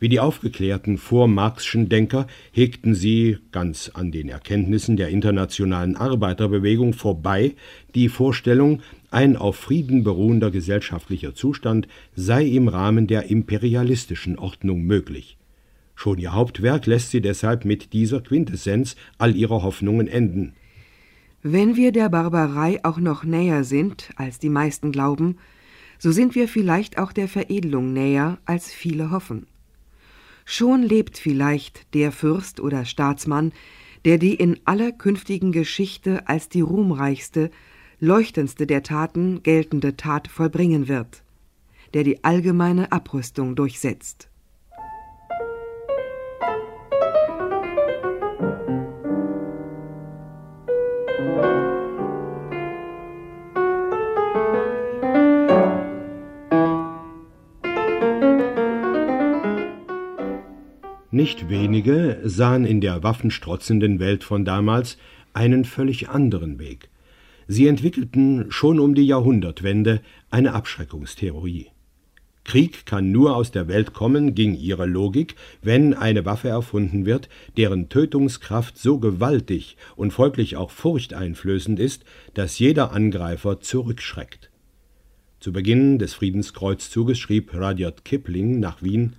[0.00, 7.54] Wie die aufgeklärten vormarxischen Denker hegten sie, ganz an den Erkenntnissen der internationalen Arbeiterbewegung vorbei,
[7.94, 15.38] die Vorstellung, ein auf Frieden beruhender gesellschaftlicher Zustand sei im Rahmen der imperialistischen Ordnung möglich.
[15.94, 20.54] Schon ihr Hauptwerk lässt sie deshalb mit dieser Quintessenz all ihrer Hoffnungen enden.
[21.42, 25.36] Wenn wir der Barbarei auch noch näher sind, als die meisten glauben,
[25.98, 29.46] so sind wir vielleicht auch der Veredelung näher, als viele hoffen.
[30.44, 33.52] Schon lebt vielleicht der Fürst oder Staatsmann,
[34.04, 37.50] der die in aller künftigen Geschichte als die ruhmreichste,
[38.00, 41.22] leuchtendste der Taten geltende Tat vollbringen wird,
[41.94, 44.28] der die allgemeine Abrüstung durchsetzt.
[61.24, 64.98] Nicht wenige sahen in der waffenstrotzenden Welt von damals
[65.32, 66.90] einen völlig anderen Weg.
[67.48, 71.68] Sie entwickelten schon um die Jahrhundertwende eine Abschreckungstheorie.
[72.44, 77.30] Krieg kann nur aus der Welt kommen, ging ihre Logik, wenn eine Waffe erfunden wird,
[77.56, 84.50] deren Tötungskraft so gewaltig und folglich auch furchteinflößend ist, dass jeder Angreifer zurückschreckt.
[85.40, 89.14] Zu Beginn des Friedenskreuzzuges schrieb Rudyard Kipling nach Wien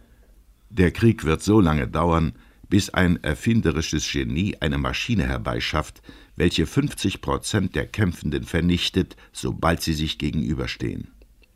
[0.77, 2.33] der Krieg wird so lange dauern,
[2.69, 6.01] bis ein erfinderisches Genie eine Maschine herbeischafft,
[6.35, 11.07] welche 50 Prozent der Kämpfenden vernichtet, sobald sie sich gegenüberstehen.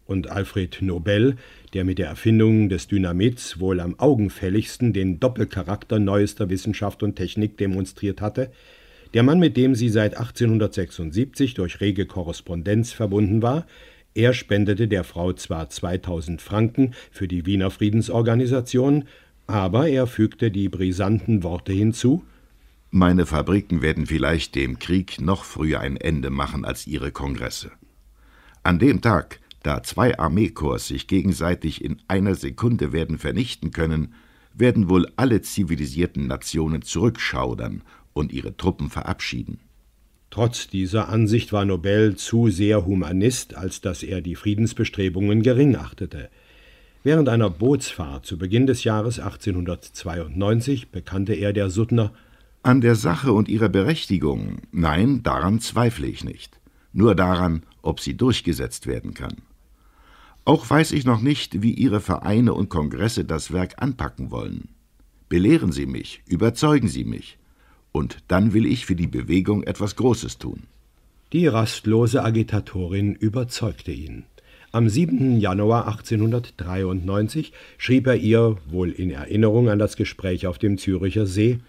[0.06, 1.36] Und Alfred Nobel,
[1.74, 7.58] der mit der Erfindung des Dynamits wohl am augenfälligsten den Doppelcharakter neuester Wissenschaft und Technik
[7.58, 8.52] demonstriert hatte,
[9.14, 13.66] der Mann, mit dem sie seit 1876 durch rege Korrespondenz verbunden war,
[14.20, 19.06] er spendete der Frau zwar 2000 Franken für die Wiener Friedensorganisation,
[19.48, 22.26] aber er fügte die brisanten Worte hinzu:
[22.92, 27.72] Meine Fabriken werden vielleicht dem Krieg noch früher ein Ende machen als Ihre Kongresse.
[28.62, 34.14] An dem Tag, da zwei Armeekorps sich gegenseitig in einer Sekunde werden vernichten können,
[34.54, 39.62] werden wohl alle zivilisierten Nationen zurückschaudern und ihre Truppen verabschieden.
[40.32, 46.30] Trotz dieser Ansicht war Nobel zu sehr Humanist, als dass er die Friedensbestrebungen gering achtete.
[47.04, 52.13] Während einer Bootsfahrt zu Beginn des Jahres 1892 bekannte er der Suttner
[52.62, 56.60] An der Sache und ihrer Berechtigung, nein, daran zweifle ich nicht,
[56.94, 59.38] nur daran, ob sie durchgesetzt werden kann.
[60.46, 64.70] Auch weiß ich noch nicht, wie Ihre Vereine und Kongresse das Werk anpacken wollen.
[65.28, 67.38] Belehren Sie mich, überzeugen Sie mich,
[68.00, 70.64] und dann will ich für die Bewegung etwas Großes tun.
[71.34, 74.24] Die rastlose Agitatorin überzeugte ihn.
[74.72, 75.40] Am 7.
[75.40, 81.60] Januar 1893 schrieb er ihr, wohl in Erinnerung an das Gespräch auf dem Züricher See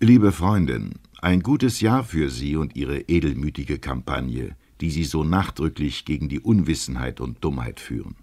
[0.00, 6.06] Liebe Freundin, ein gutes Jahr für Sie und Ihre edelmütige Kampagne, die Sie so nachdrücklich
[6.06, 8.16] gegen die Unwissenheit und Dummheit führen.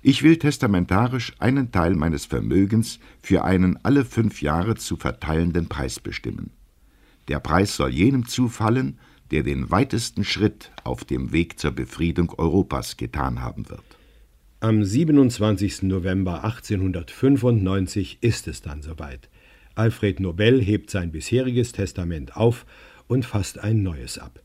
[0.00, 5.98] Ich will testamentarisch einen Teil meines Vermögens für einen alle fünf Jahre zu verteilenden Preis
[5.98, 6.50] bestimmen.
[7.26, 8.98] Der Preis soll jenem zufallen,
[9.30, 13.84] der den weitesten Schritt auf dem Weg zur Befriedung Europas getan haben wird.
[14.60, 15.82] Am 27.
[15.82, 19.28] November 1895 ist es dann soweit.
[19.74, 22.66] Alfred Nobel hebt sein bisheriges Testament auf
[23.06, 24.40] und fasst ein neues ab.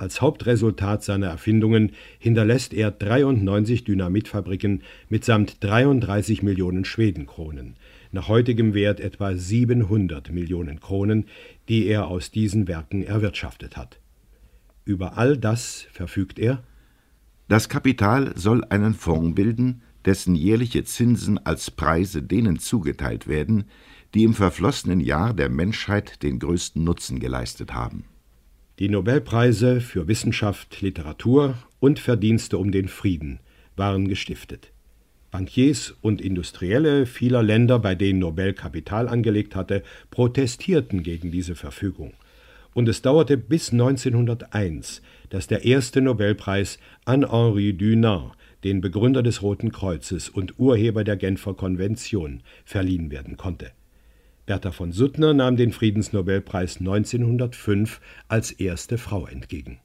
[0.00, 7.76] Als Hauptresultat seiner Erfindungen hinterlässt er 93 Dynamitfabriken mitsamt 33 Millionen Schwedenkronen,
[8.10, 11.26] nach heutigem Wert etwa 700 Millionen Kronen,
[11.68, 14.00] die er aus diesen Werken erwirtschaftet hat.
[14.86, 16.62] Über all das verfügt er
[17.48, 23.64] Das Kapital soll einen Fonds bilden, dessen jährliche Zinsen als Preise denen zugeteilt werden,
[24.14, 28.04] die im verflossenen Jahr der Menschheit den größten Nutzen geleistet haben.
[28.80, 33.38] Die Nobelpreise für Wissenschaft, Literatur und Verdienste um den Frieden
[33.76, 34.72] waren gestiftet.
[35.30, 42.14] Bankiers und Industrielle vieler Länder, bei denen Nobel Kapital angelegt hatte, protestierten gegen diese Verfügung.
[42.72, 48.32] Und es dauerte bis 1901, dass der erste Nobelpreis an Henri Dunant,
[48.64, 53.72] den Begründer des Roten Kreuzes und Urheber der Genfer Konvention, verliehen werden konnte.
[54.46, 59.80] Bertha von Suttner nahm den Friedensnobelpreis 1905 als erste Frau entgegen.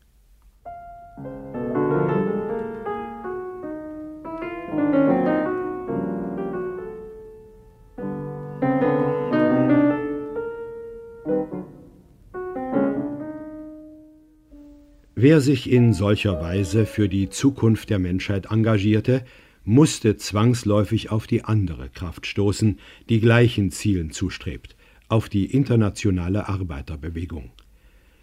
[15.17, 19.23] Wer sich in solcher Weise für die Zukunft der Menschheit engagierte,
[19.65, 24.75] musste zwangsläufig auf die andere Kraft stoßen, die gleichen Zielen zustrebt,
[25.09, 27.51] auf die internationale Arbeiterbewegung.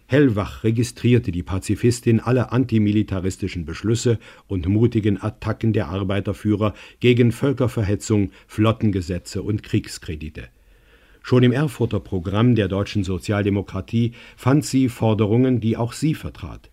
[0.07, 9.41] Hellwach registrierte die Pazifistin alle antimilitaristischen Beschlüsse und mutigen Attacken der Arbeiterführer gegen Völkerverhetzung, Flottengesetze
[9.41, 10.49] und Kriegskredite.
[11.21, 16.69] Schon im Erfurter Programm der deutschen Sozialdemokratie fand sie Forderungen, die auch sie vertrat.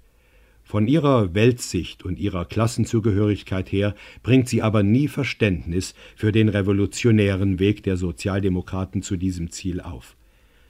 [0.70, 7.58] Von ihrer Weltsicht und ihrer Klassenzugehörigkeit her bringt sie aber nie Verständnis für den revolutionären
[7.58, 10.14] Weg der Sozialdemokraten zu diesem Ziel auf.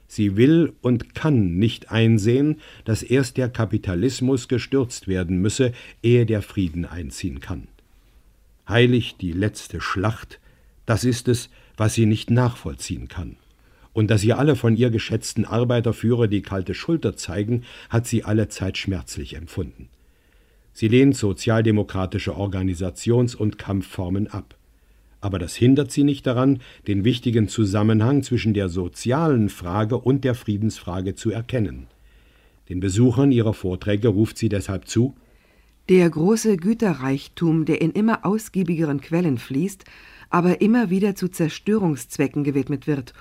[0.07, 6.41] Sie will und kann nicht einsehen, dass erst der Kapitalismus gestürzt werden müsse, ehe der
[6.41, 7.69] Frieden einziehen kann.
[8.67, 10.41] Heilig die letzte Schlacht,
[10.87, 13.37] das ist es, was sie nicht nachvollziehen kann.
[14.01, 18.49] Und dass ihr alle von ihr geschätzten Arbeiterführer die kalte Schulter zeigen, hat sie alle
[18.49, 19.91] Zeit schmerzlich empfunden.
[20.73, 24.57] Sie lehnt sozialdemokratische Organisations- und Kampfformen ab.
[25.21, 30.35] Aber das hindert sie nicht daran, den wichtigen Zusammenhang zwischen der sozialen Frage und der
[30.35, 31.87] Friedensfrage zu erkennen.
[32.71, 35.15] Den Besuchern ihrer Vorträge ruft sie deshalb zu
[35.91, 39.85] Der große Güterreichtum, der in immer ausgiebigeren Quellen fließt,
[40.31, 43.13] aber immer wieder zu Zerstörungszwecken gewidmet wird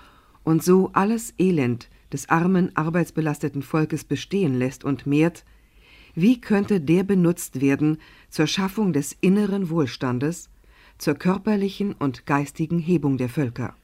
[0.49, 5.45] und so alles Elend des armen, arbeitsbelasteten Volkes bestehen lässt und mehrt,
[6.15, 7.99] wie könnte der benutzt werden
[8.31, 10.49] zur Schaffung des inneren Wohlstandes,
[10.97, 13.75] zur körperlichen und geistigen Hebung der Völker?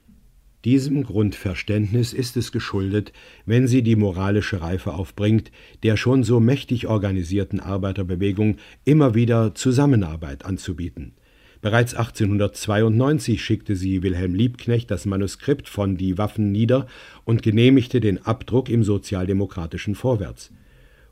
[0.64, 3.12] Diesem Grundverständnis ist es geschuldet,
[3.44, 5.52] wenn sie die moralische Reife aufbringt,
[5.84, 11.14] der schon so mächtig organisierten Arbeiterbewegung immer wieder Zusammenarbeit anzubieten–
[11.62, 16.86] Bereits 1892 schickte sie Wilhelm Liebknecht das Manuskript von Die Waffen nieder
[17.24, 20.52] und genehmigte den Abdruck im sozialdemokratischen Vorwärts.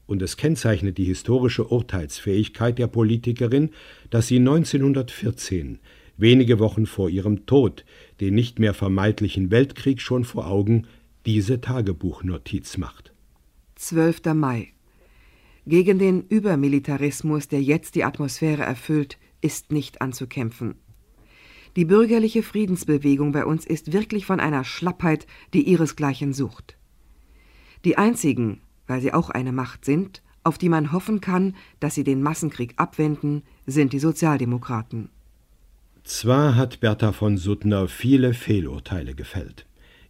[0.06, 3.70] Und es kennzeichnet die historische Urteilsfähigkeit der Politikerin,
[4.10, 5.78] dass sie 1914,
[6.18, 7.84] wenige Wochen vor ihrem Tod,
[8.20, 10.86] den nicht mehr vermeidlichen Weltkrieg schon vor Augen,
[11.24, 13.12] diese Tagebuchnotiz macht.
[13.76, 14.34] 12.
[14.34, 14.68] Mai.
[15.66, 20.74] Gegen den Übermilitarismus, der jetzt die Atmosphäre erfüllt, ist nicht anzukämpfen.
[21.76, 26.76] Die bürgerliche Friedensbewegung bei uns ist wirklich von einer Schlappheit, die ihresgleichen sucht.
[27.84, 32.04] Die einzigen, weil sie auch eine Macht sind, auf die man hoffen kann, dass sie
[32.04, 35.10] den Massenkrieg abwenden, sind die Sozialdemokraten.
[36.04, 39.66] Zwar hat Bertha von Suttner viele Fehlurteile gefällt.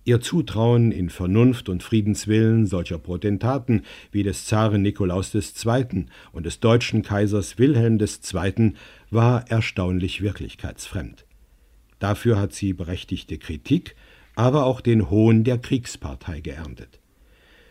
[0.06, 6.04] Ihr Zutrauen in Vernunft und Friedenswillen solcher Potentaten wie des Zaren Nikolaus II.
[6.32, 8.74] und des deutschen Kaisers Wilhelm II.
[9.10, 11.24] war erstaunlich wirklichkeitsfremd.
[12.00, 13.96] Dafür hat sie berechtigte Kritik,
[14.34, 17.00] aber auch den Hohn der Kriegspartei geerntet.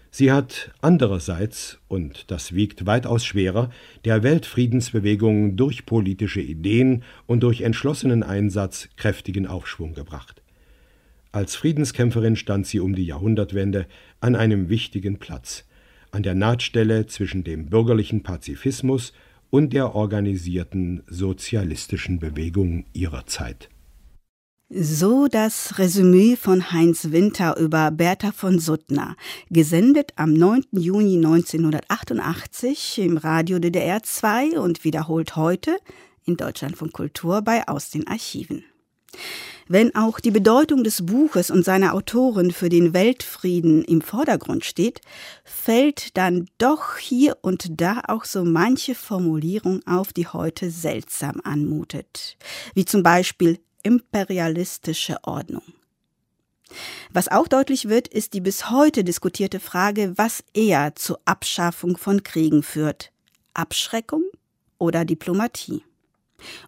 [0.09, 3.69] Sie hat andererseits, und das wiegt weitaus schwerer,
[4.05, 10.42] der Weltfriedensbewegung durch politische Ideen und durch entschlossenen Einsatz kräftigen Aufschwung gebracht.
[11.33, 13.87] Als Friedenskämpferin stand sie um die Jahrhundertwende
[14.21, 15.65] an einem wichtigen Platz,
[16.11, 19.13] an der Nahtstelle zwischen dem bürgerlichen Pazifismus
[19.49, 23.69] und der organisierten sozialistischen Bewegung ihrer Zeit.
[24.69, 29.15] So das Resümee von Heinz Winter über Bertha von Suttner,
[29.49, 30.65] gesendet am 9.
[30.71, 35.77] Juni 1988 im Radio DDR 2 und wiederholt heute
[36.25, 38.63] in Deutschland von Kultur bei Aus den Archiven.
[39.73, 45.01] Wenn auch die Bedeutung des Buches und seiner Autorin für den Weltfrieden im Vordergrund steht,
[45.43, 52.37] fällt dann doch hier und da auch so manche Formulierung auf, die heute seltsam anmutet,
[52.75, 55.63] wie zum Beispiel imperialistische Ordnung.
[57.11, 62.21] Was auch deutlich wird, ist die bis heute diskutierte Frage, was eher zur Abschaffung von
[62.21, 63.11] Kriegen führt.
[63.55, 64.21] Abschreckung
[64.77, 65.81] oder Diplomatie.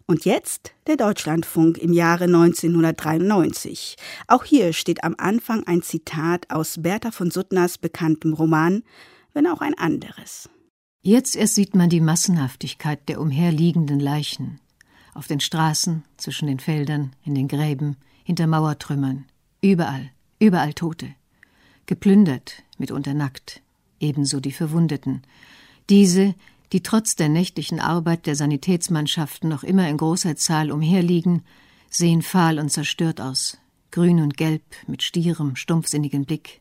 [0.06, 3.96] Und jetzt der Deutschlandfunk im Jahre 1993.
[4.26, 8.82] Auch hier steht am Anfang ein Zitat aus Bertha von Suttners bekanntem Roman,
[9.32, 10.48] wenn auch ein anderes.
[11.02, 14.60] Jetzt erst sieht man die Massenhaftigkeit der umherliegenden Leichen
[15.16, 19.24] auf den Straßen, zwischen den Feldern, in den Gräben, hinter Mauertrümmern,
[19.62, 21.14] überall, überall Tote.
[21.86, 23.62] Geplündert, mitunter nackt,
[23.98, 25.22] ebenso die Verwundeten.
[25.88, 26.34] Diese,
[26.72, 31.42] die trotz der nächtlichen Arbeit der Sanitätsmannschaften noch immer in großer Zahl umherliegen,
[31.90, 33.58] sehen fahl und zerstört aus,
[33.90, 36.60] grün und gelb, mit stierem, stumpfsinnigen Blick.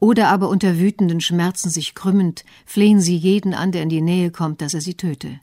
[0.00, 4.30] Oder aber unter wütenden Schmerzen sich krümmend, flehen sie jeden an, der in die Nähe
[4.30, 5.40] kommt, dass er sie töte.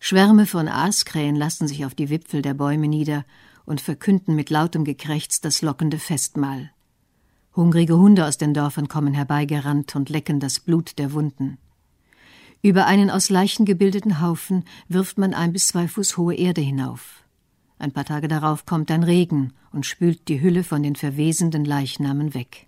[0.00, 3.24] Schwärme von Aaskrähen lassen sich auf die Wipfel der Bäume nieder
[3.64, 6.70] und verkünden mit lautem Gekrächz das lockende Festmahl.
[7.54, 11.58] Hungrige Hunde aus den Dörfern kommen herbeigerannt und lecken das Blut der Wunden.
[12.64, 17.24] Über einen aus Leichen gebildeten Haufen wirft man ein bis zwei Fuß hohe Erde hinauf.
[17.76, 22.34] Ein paar Tage darauf kommt ein Regen und spült die Hülle von den verwesenden Leichnamen
[22.34, 22.66] weg.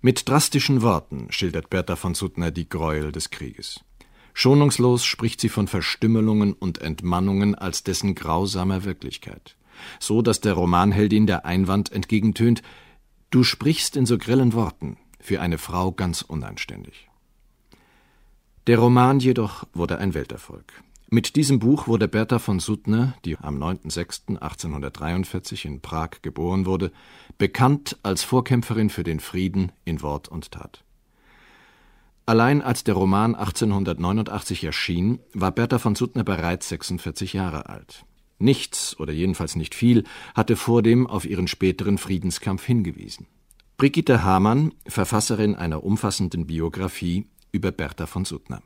[0.00, 3.84] Mit drastischen Worten schildert Bertha von Suttner die Gräuel des Krieges.
[4.32, 9.56] Schonungslos spricht sie von Verstümmelungen und Entmannungen als dessen grausamer Wirklichkeit.
[10.00, 12.62] So dass der Romanheldin der Einwand entgegentönt,
[13.30, 17.08] du sprichst in so grillen Worten, für eine Frau ganz unanständig.
[18.66, 20.64] Der Roman jedoch wurde ein Welterfolg.
[21.10, 26.90] Mit diesem Buch wurde Bertha von Suttner, die am 9.06.1843 in Prag geboren wurde,
[27.36, 30.82] bekannt als Vorkämpferin für den Frieden in Wort und Tat.
[32.24, 38.06] Allein als der Roman 1889 erschien, war Bertha von Suttner bereits 46 Jahre alt.
[38.38, 43.26] Nichts, oder jedenfalls nicht viel, hatte vor dem auf ihren späteren Friedenskampf hingewiesen.
[43.76, 48.60] Brigitte Hamann, Verfasserin einer umfassenden Biografie über Bertha von Suttner.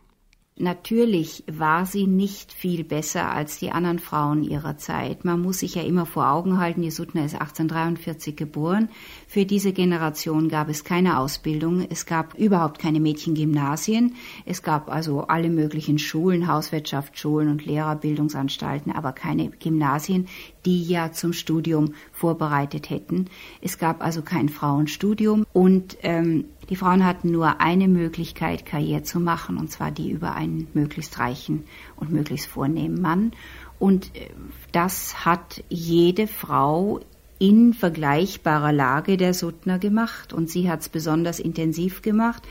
[0.60, 5.24] Natürlich war sie nicht viel besser als die anderen Frauen ihrer Zeit.
[5.24, 8.88] Man muss sich ja immer vor Augen halten, die Suttner ist 1843 geboren.
[9.28, 11.86] Für diese Generation gab es keine Ausbildung.
[11.88, 14.16] Es gab überhaupt keine Mädchengymnasien.
[14.46, 20.26] Es gab also alle möglichen Schulen, Hauswirtschaftsschulen und Lehrerbildungsanstalten, aber keine Gymnasien,
[20.66, 23.26] die ja zum Studium vorbereitet hätten.
[23.60, 29.20] Es gab also kein Frauenstudium und ähm, die Frauen hatten nur eine Möglichkeit, Karriere zu
[29.20, 31.64] machen, und zwar die über einen möglichst reichen
[31.96, 33.32] und möglichst vornehmen Mann.
[33.78, 34.30] Und äh,
[34.72, 37.00] das hat jede Frau
[37.38, 40.32] in vergleichbarer Lage der Suttner gemacht.
[40.32, 42.42] Und sie hat es besonders intensiv gemacht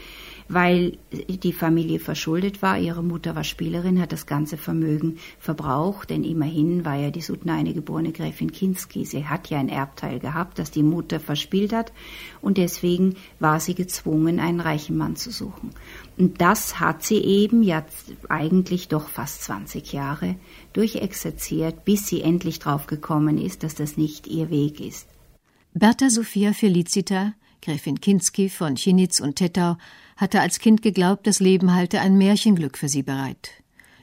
[0.50, 2.78] weil die Familie verschuldet war.
[2.78, 7.56] Ihre Mutter war Spielerin, hat das ganze Vermögen verbraucht, denn immerhin war ja die Sutna
[7.56, 9.06] eine geborene Gräfin Kinski.
[9.06, 11.92] Sie hat ja ein Erbteil gehabt, das die Mutter verspielt hat
[12.42, 15.72] und deswegen war sie gezwungen, einen reichen Mann zu suchen.
[16.18, 20.36] Und das hat sie eben jetzt eigentlich doch fast 20 Jahre
[20.74, 25.08] durchexerziert, bis sie endlich drauf gekommen ist, dass das nicht ihr Weg ist.
[25.74, 29.78] Bertha Sophia Felicita, Gräfin Kinski von Chinitz und Tettau,
[30.18, 33.52] hatte als Kind geglaubt, das Leben halte ein Märchenglück für sie bereit.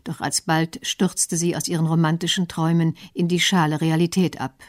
[0.04, 4.62] Doch alsbald stürzte sie aus ihren romantischen Träumen in die schale Realität ab.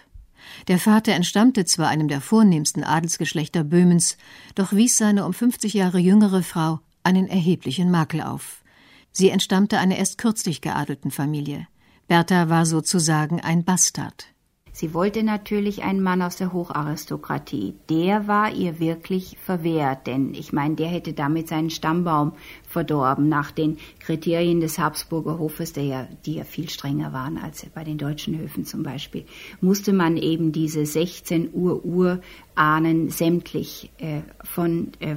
[0.68, 4.18] Der Vater entstammte zwar einem der vornehmsten Adelsgeschlechter Böhmens,
[4.56, 8.64] doch wies seine um 50 Jahre jüngere Frau einen erheblichen Makel auf.
[9.12, 11.68] Sie entstammte einer erst kürzlich geadelten Familie.
[12.08, 14.28] Bertha war sozusagen ein Bastard.
[14.76, 17.76] Sie wollte natürlich einen Mann aus der Hocharistokratie.
[17.90, 22.34] Der war ihr wirklich verwehrt, denn ich meine, der hätte damit seinen Stammbaum
[22.68, 27.66] verdorben nach den Kriterien des Habsburger Hofes, der ja, die ja viel strenger waren als
[27.74, 29.24] bei den deutschen Höfen zum Beispiel,
[29.62, 32.20] musste man eben diese 16 Uhr Uhr
[32.56, 35.16] Ahnen sämtlich äh, von äh,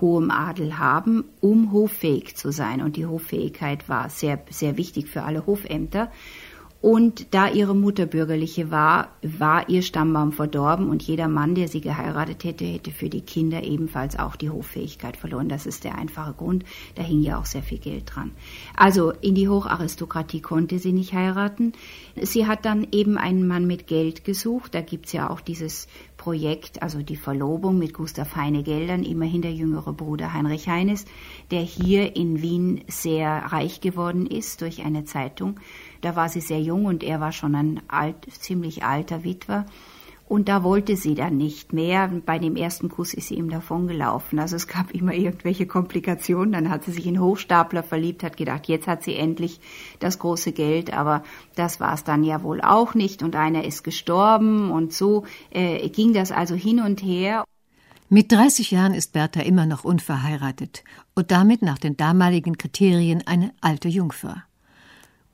[0.00, 2.80] hohem Adel haben, um hoffähig zu sein.
[2.80, 6.10] Und die Hoffähigkeit war sehr, sehr wichtig für alle Hofämter.
[6.84, 11.80] Und da ihre Mutter bürgerliche war, war ihr Stammbaum verdorben und jeder Mann, der sie
[11.80, 15.48] geheiratet hätte, hätte für die Kinder ebenfalls auch die Hoffähigkeit verloren.
[15.48, 16.62] Das ist der einfache Grund.
[16.94, 18.32] Da hing ja auch sehr viel Geld dran.
[18.76, 21.72] Also in die Hocharistokratie konnte sie nicht heiraten.
[22.20, 24.74] Sie hat dann eben einen Mann mit Geld gesucht.
[24.74, 29.52] Da gibt's ja auch dieses Projekt, also die Verlobung mit Gustav Heine Geldern, immerhin der
[29.52, 31.06] jüngere Bruder Heinrich Heines,
[31.50, 35.60] der hier in Wien sehr reich geworden ist durch eine Zeitung.
[36.04, 39.64] Da war sie sehr jung und er war schon ein alt, ziemlich alter Witwer.
[40.26, 42.10] Und da wollte sie dann nicht mehr.
[42.26, 44.38] Bei dem ersten Kuss ist sie ihm davongelaufen.
[44.38, 46.52] Also es gab immer irgendwelche Komplikationen.
[46.52, 49.60] Dann hat sie sich in Hochstapler verliebt, hat gedacht, jetzt hat sie endlich
[49.98, 50.92] das große Geld.
[50.92, 51.22] Aber
[51.54, 53.22] das war es dann ja wohl auch nicht.
[53.22, 54.70] Und einer ist gestorben.
[54.70, 57.44] Und so äh, ging das also hin und her.
[58.10, 60.84] Mit 30 Jahren ist Bertha immer noch unverheiratet
[61.14, 64.44] und damit nach den damaligen Kriterien eine alte Jungfer.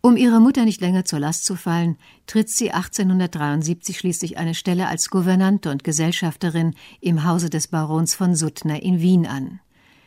[0.03, 4.87] Um ihrer Mutter nicht länger zur Last zu fallen, tritt sie 1873 schließlich eine Stelle
[4.87, 9.61] als Gouvernante und Gesellschafterin im Hause des Barons von Suttner in Wien an.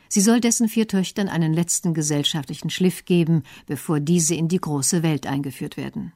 [0.10, 5.04] Sie soll dessen vier Töchtern einen letzten gesellschaftlichen Schliff geben, bevor diese in die große
[5.04, 6.14] Welt eingeführt werden.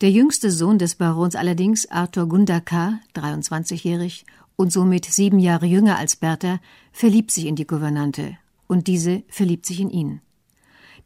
[0.00, 6.16] Der jüngste Sohn des Barons allerdings, Arthur Gundakar, 23-jährig und somit sieben Jahre jünger als
[6.16, 6.60] Bertha,
[6.92, 8.36] verliebt sich in die Gouvernante
[8.66, 10.20] und diese verliebt sich in ihn.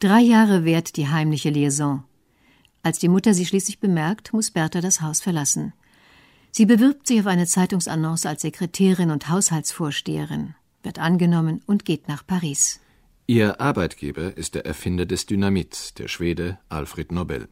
[0.01, 2.03] Drei Jahre währt die heimliche Liaison.
[2.81, 5.73] Als die Mutter sie schließlich bemerkt, muss Bertha das Haus verlassen.
[6.49, 12.25] Sie bewirbt sich auf eine Zeitungsannonce als Sekretärin und Haushaltsvorsteherin, wird angenommen und geht nach
[12.25, 12.79] Paris.
[13.27, 17.47] Ihr Arbeitgeber ist der Erfinder des Dynamits, der Schwede Alfred Nobel.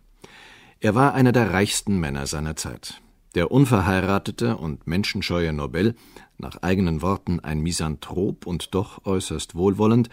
[0.80, 3.00] Er war einer der reichsten Männer seiner Zeit.
[3.36, 5.94] Der unverheiratete und menschenscheue Nobel,
[6.40, 10.10] nach eigenen Worten ein Misanthrop und doch äußerst wohlwollend,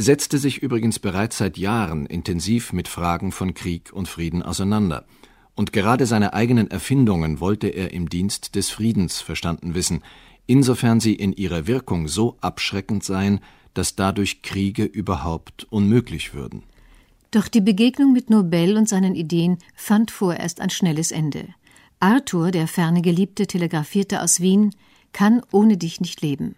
[0.00, 5.04] setzte sich übrigens bereits seit Jahren intensiv mit Fragen von Krieg und Frieden auseinander,
[5.54, 10.02] und gerade seine eigenen Erfindungen wollte er im Dienst des Friedens verstanden wissen,
[10.46, 13.40] insofern sie in ihrer Wirkung so abschreckend seien,
[13.74, 16.62] dass dadurch Kriege überhaupt unmöglich würden.
[17.30, 21.48] Doch die Begegnung mit Nobel und seinen Ideen fand vorerst ein schnelles Ende.
[22.00, 24.74] Arthur, der ferne Geliebte, telegrafierte aus Wien,
[25.12, 26.56] kann ohne dich nicht leben.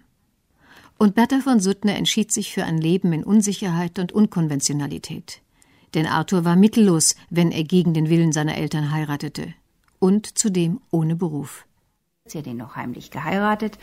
[1.02, 5.42] Und Bertha von Suttner entschied sich für ein Leben in Unsicherheit und Unkonventionalität.
[5.94, 9.52] Denn Arthur war mittellos, wenn er gegen den Willen seiner Eltern heiratete.
[9.98, 11.66] Und zudem ohne Beruf.
[12.32, 13.78] Sie hat ihn noch heimlich geheiratet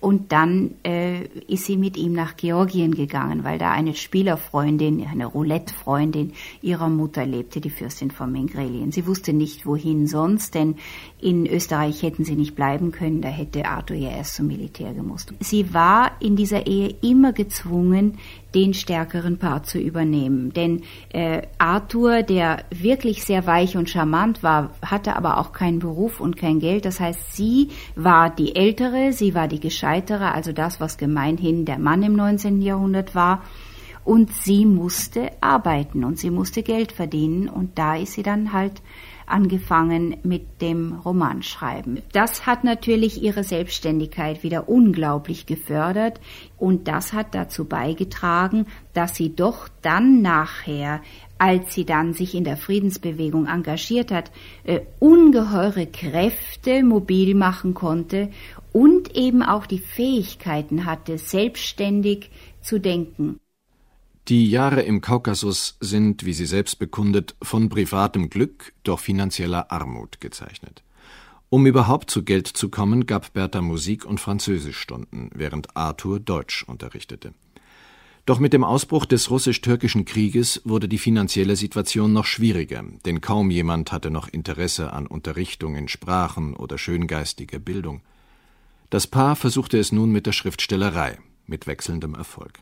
[0.00, 5.26] und dann äh, ist sie mit ihm nach Georgien gegangen, weil da eine Spielerfreundin, eine
[5.26, 6.32] Roulette-Freundin
[6.62, 8.92] ihrer Mutter lebte, die Fürstin von Mingrelien.
[8.92, 10.76] Sie wusste nicht, wohin sonst, denn
[11.20, 15.34] in Österreich hätten sie nicht bleiben können, da hätte Arthur ja erst zum Militär gemusst.
[15.40, 18.16] Sie war in dieser Ehe immer gezwungen,
[18.54, 20.52] den stärkeren Part zu übernehmen.
[20.52, 26.20] Denn äh, Arthur, der wirklich sehr weich und charmant war, hatte aber auch keinen Beruf
[26.20, 26.84] und kein Geld.
[26.84, 31.78] Das heißt, sie war die Ältere, sie war die Gescheitere, also das, was gemeinhin der
[31.78, 32.62] Mann im 19.
[32.62, 33.42] Jahrhundert war.
[34.02, 37.48] Und sie musste arbeiten und sie musste Geld verdienen.
[37.48, 38.82] Und da ist sie dann halt
[39.30, 42.02] angefangen mit dem Romanschreiben.
[42.12, 46.20] Das hat natürlich ihre Selbstständigkeit wieder unglaublich gefördert
[46.58, 51.00] und das hat dazu beigetragen, dass sie doch dann nachher
[51.40, 54.30] als sie dann sich in der Friedensbewegung engagiert hat,
[54.64, 58.28] äh, ungeheure Kräfte mobil machen konnte
[58.74, 63.40] und eben auch die Fähigkeiten hatte, selbstständig zu denken.
[64.30, 70.20] Die Jahre im Kaukasus sind, wie sie selbst bekundet, von privatem Glück, doch finanzieller Armut
[70.20, 70.84] gezeichnet.
[71.48, 77.34] Um überhaupt zu Geld zu kommen, gab Bertha Musik- und Französischstunden, während Arthur Deutsch unterrichtete.
[78.24, 83.50] Doch mit dem Ausbruch des russisch-türkischen Krieges wurde die finanzielle Situation noch schwieriger, denn kaum
[83.50, 88.00] jemand hatte noch Interesse an Unterrichtung in Sprachen oder schöngeistiger Bildung.
[88.90, 91.18] Das Paar versuchte es nun mit der Schriftstellerei,
[91.48, 92.60] mit wechselndem Erfolg.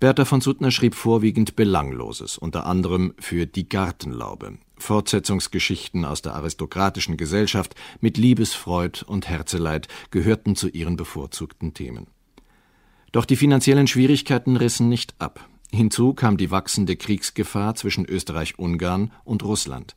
[0.00, 7.16] Bertha von Suttner schrieb vorwiegend Belangloses, unter anderem für Die Gartenlaube, Fortsetzungsgeschichten aus der aristokratischen
[7.16, 12.06] Gesellschaft mit Liebesfreud und Herzeleid gehörten zu ihren bevorzugten Themen.
[13.12, 15.48] Doch die finanziellen Schwierigkeiten rissen nicht ab.
[15.70, 19.96] Hinzu kam die wachsende Kriegsgefahr zwischen Österreich-Ungarn und Russland.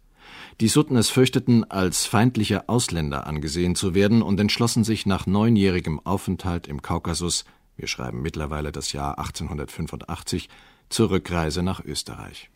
[0.59, 6.67] Die Suttners fürchteten, als feindliche Ausländer angesehen zu werden und entschlossen sich nach neunjährigem Aufenthalt
[6.67, 7.45] im Kaukasus
[7.77, 10.49] wir schreiben mittlerweile das Jahr 1885,
[10.89, 12.49] zur Rückreise nach Österreich.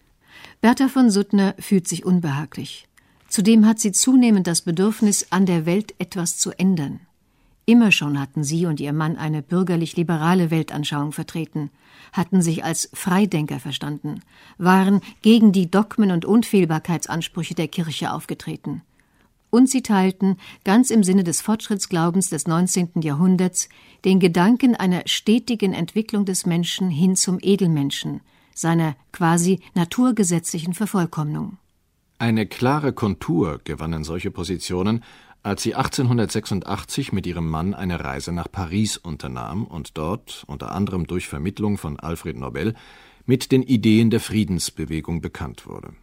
[0.59, 2.87] Bertha von Suttner fühlt sich unbehaglich.
[3.27, 6.99] Zudem hat sie zunehmend das Bedürfnis, an der Welt etwas zu ändern.
[7.65, 11.69] Immer schon hatten sie und ihr Mann eine bürgerlich-liberale Weltanschauung vertreten,
[12.11, 14.21] hatten sich als Freidenker verstanden,
[14.57, 18.81] waren gegen die Dogmen und Unfehlbarkeitsansprüche der Kirche aufgetreten.
[19.51, 23.01] Und sie teilten, ganz im Sinne des Fortschrittsglaubens des 19.
[23.01, 23.69] Jahrhunderts,
[24.05, 28.21] den Gedanken einer stetigen Entwicklung des Menschen hin zum Edelmenschen,
[28.55, 31.57] seiner quasi naturgesetzlichen Vervollkommnung.
[32.17, 35.03] Eine klare Kontur gewannen solche Positionen,
[35.43, 41.07] als sie 1886 mit ihrem Mann eine Reise nach Paris unternahm und dort, unter anderem
[41.07, 42.73] durch Vermittlung von Alfred Nobel,
[43.25, 45.93] mit den Ideen der Friedensbewegung bekannt wurde.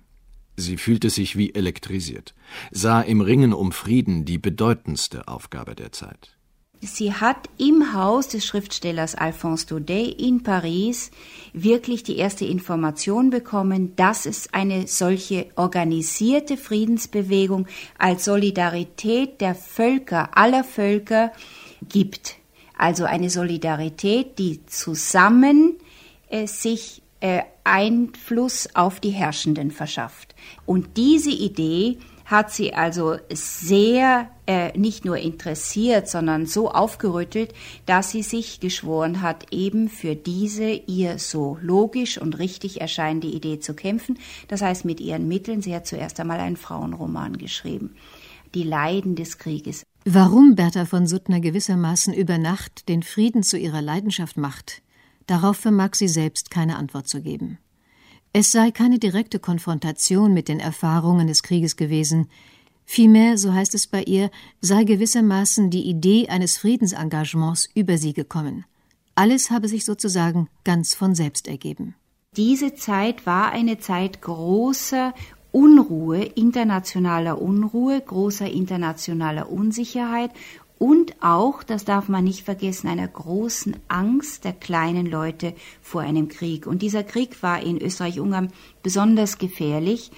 [0.60, 2.34] Sie fühlte sich wie elektrisiert,
[2.72, 6.36] sah im Ringen um Frieden die bedeutendste Aufgabe der Zeit.
[6.80, 11.12] Sie hat im Haus des Schriftstellers Alphonse Daudet in Paris
[11.52, 20.36] wirklich die erste Information bekommen, dass es eine solche organisierte Friedensbewegung als Solidarität der Völker,
[20.36, 21.32] aller Völker
[21.88, 22.34] gibt.
[22.76, 25.76] Also eine Solidarität, die zusammen
[26.30, 30.27] äh, sich äh, Einfluss auf die Herrschenden verschafft.
[30.66, 37.54] Und diese Idee hat sie also sehr äh, nicht nur interessiert, sondern so aufgerüttelt,
[37.86, 43.60] dass sie sich geschworen hat, eben für diese ihr so logisch und richtig erscheinende Idee
[43.60, 44.18] zu kämpfen.
[44.46, 47.96] Das heißt, mit ihren Mitteln, sie hat zuerst einmal einen Frauenroman geschrieben.
[48.54, 49.84] Die Leiden des Krieges.
[50.04, 54.82] Warum Bertha von Suttner gewissermaßen über Nacht den Frieden zu ihrer Leidenschaft macht,
[55.26, 57.58] darauf vermag sie selbst keine Antwort zu geben.
[58.32, 62.28] Es sei keine direkte Konfrontation mit den Erfahrungen des Krieges gewesen,
[62.84, 68.64] vielmehr, so heißt es bei ihr, sei gewissermaßen die Idee eines Friedensengagements über sie gekommen.
[69.14, 71.94] Alles habe sich sozusagen ganz von selbst ergeben.
[72.36, 75.14] Diese Zeit war eine Zeit großer
[75.50, 80.30] Unruhe, internationaler Unruhe, großer internationaler Unsicherheit
[80.78, 86.28] und auch, das darf man nicht vergessen, einer großen Angst der kleinen Leute vor einem
[86.28, 86.66] Krieg.
[86.66, 88.52] Und dieser Krieg war in Österreich-Ungarn
[88.82, 90.12] besonders gefährlich,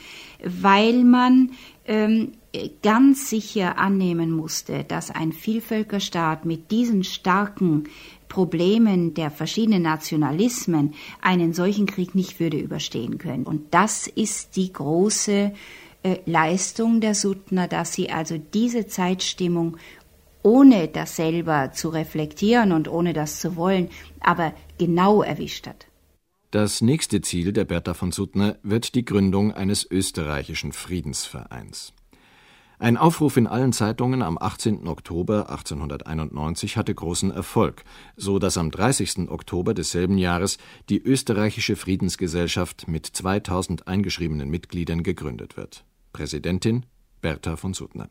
[0.44, 1.52] weil man
[1.86, 2.32] ähm,
[2.82, 7.84] ganz sicher annehmen musste, dass ein Vielvölkerstaat mit diesen starken
[8.28, 13.44] Problemen der verschiedenen Nationalismen einen solchen Krieg nicht würde überstehen können.
[13.44, 15.52] Und das ist die große
[16.02, 19.76] äh, Leistung der Suttner, dass sie also diese Zeitstimmung
[20.42, 23.88] ohne das selber zu reflektieren und ohne das zu wollen,
[24.20, 25.86] aber genau erwischt hat.
[26.50, 31.92] Das nächste Ziel der Bertha von Suttner wird die Gründung eines österreichischen Friedensvereins.
[32.80, 34.88] Ein Aufruf in allen Zeitungen am 18.
[34.88, 37.84] Oktober 1891 hatte großen Erfolg,
[38.16, 39.28] so dass am 30.
[39.28, 40.56] Oktober desselben Jahres
[40.88, 45.84] die österreichische Friedensgesellschaft mit 2000 eingeschriebenen Mitgliedern gegründet wird.
[46.14, 46.86] Präsidentin
[47.20, 48.08] Bertha von Suttner.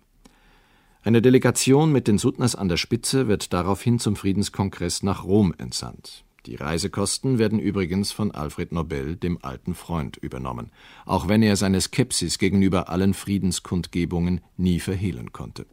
[1.02, 6.26] Eine Delegation mit den Suttners an der Spitze wird daraufhin zum Friedenskongress nach Rom entsandt.
[6.46, 10.72] Die Reisekosten werden übrigens von Alfred Nobel, dem alten Freund, übernommen,
[11.06, 15.66] auch wenn er seine Skepsis gegenüber allen Friedenskundgebungen nie verhehlen konnte.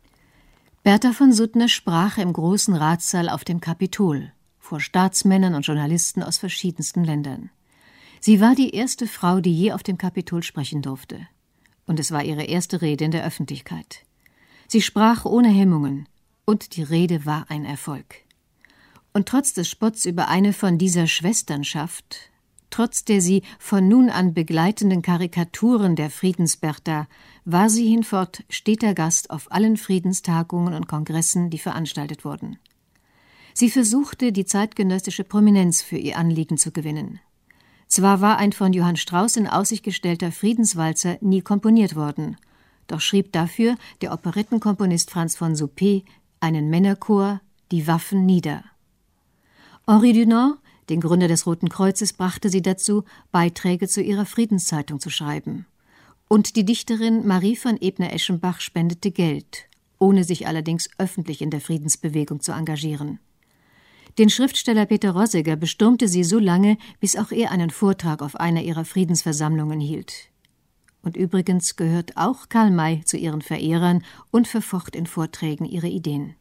[0.82, 6.38] Bertha von Suttner sprach im großen Ratssaal auf dem Kapitol vor Staatsmännern und Journalisten aus
[6.38, 7.50] verschiedensten Ländern.
[8.20, 11.26] Sie war die erste Frau, die je auf dem Kapitol sprechen durfte.
[11.86, 14.05] Und es war ihre erste Rede in der Öffentlichkeit.
[14.68, 16.08] Sie sprach ohne Hemmungen,
[16.44, 18.22] und die Rede war ein Erfolg.
[19.12, 22.30] Und trotz des Spotts über eine von dieser Schwesternschaft,
[22.70, 27.08] trotz der sie von nun an begleitenden Karikaturen der Friedensbertha,
[27.44, 32.58] war sie hinfort steter Gast auf allen Friedenstagungen und Kongressen, die veranstaltet wurden.
[33.54, 37.20] Sie versuchte, die zeitgenössische Prominenz für ihr Anliegen zu gewinnen.
[37.88, 42.36] Zwar war ein von Johann Strauss in Aussicht gestellter Friedenswalzer nie komponiert worden,
[42.86, 46.04] doch schrieb dafür der Operettenkomponist Franz von Suppé
[46.40, 47.40] einen Männerchor
[47.72, 48.64] Die Waffen nieder.
[49.86, 50.58] Henri Dunant,
[50.88, 55.66] den Gründer des Roten Kreuzes, brachte sie dazu, Beiträge zu ihrer Friedenszeitung zu schreiben.
[56.28, 59.68] Und die Dichterin Marie von Ebner-Eschenbach spendete Geld,
[59.98, 63.20] ohne sich allerdings öffentlich in der Friedensbewegung zu engagieren.
[64.18, 68.62] Den Schriftsteller Peter Rossiger bestürmte sie so lange, bis auch er einen Vortrag auf einer
[68.62, 70.30] ihrer Friedensversammlungen hielt.
[71.06, 74.02] Und übrigens gehört auch Karl May zu ihren Verehrern
[74.32, 76.34] und verfocht in Vorträgen ihre Ideen.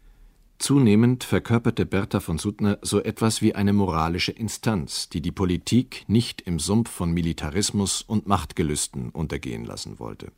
[0.57, 6.41] Zunehmend verkörperte Bertha von Suttner so etwas wie eine moralische Instanz, die die Politik nicht
[6.41, 10.31] im Sumpf von Militarismus und Machtgelüsten untergehen lassen wollte.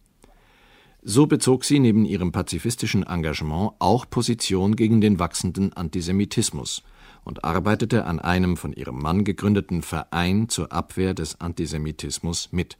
[1.01, 6.83] So bezog sie neben ihrem pazifistischen Engagement auch Position gegen den wachsenden Antisemitismus
[7.23, 12.77] und arbeitete an einem von ihrem Mann gegründeten Verein zur Abwehr des Antisemitismus mit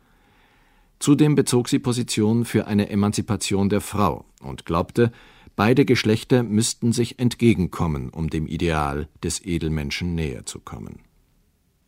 [1.00, 5.12] Zudem bezog sie Position für eine Emanzipation der Frau und glaubte,
[5.58, 11.00] Beide Geschlechter müssten sich entgegenkommen, um dem Ideal des Edelmenschen näher zu kommen.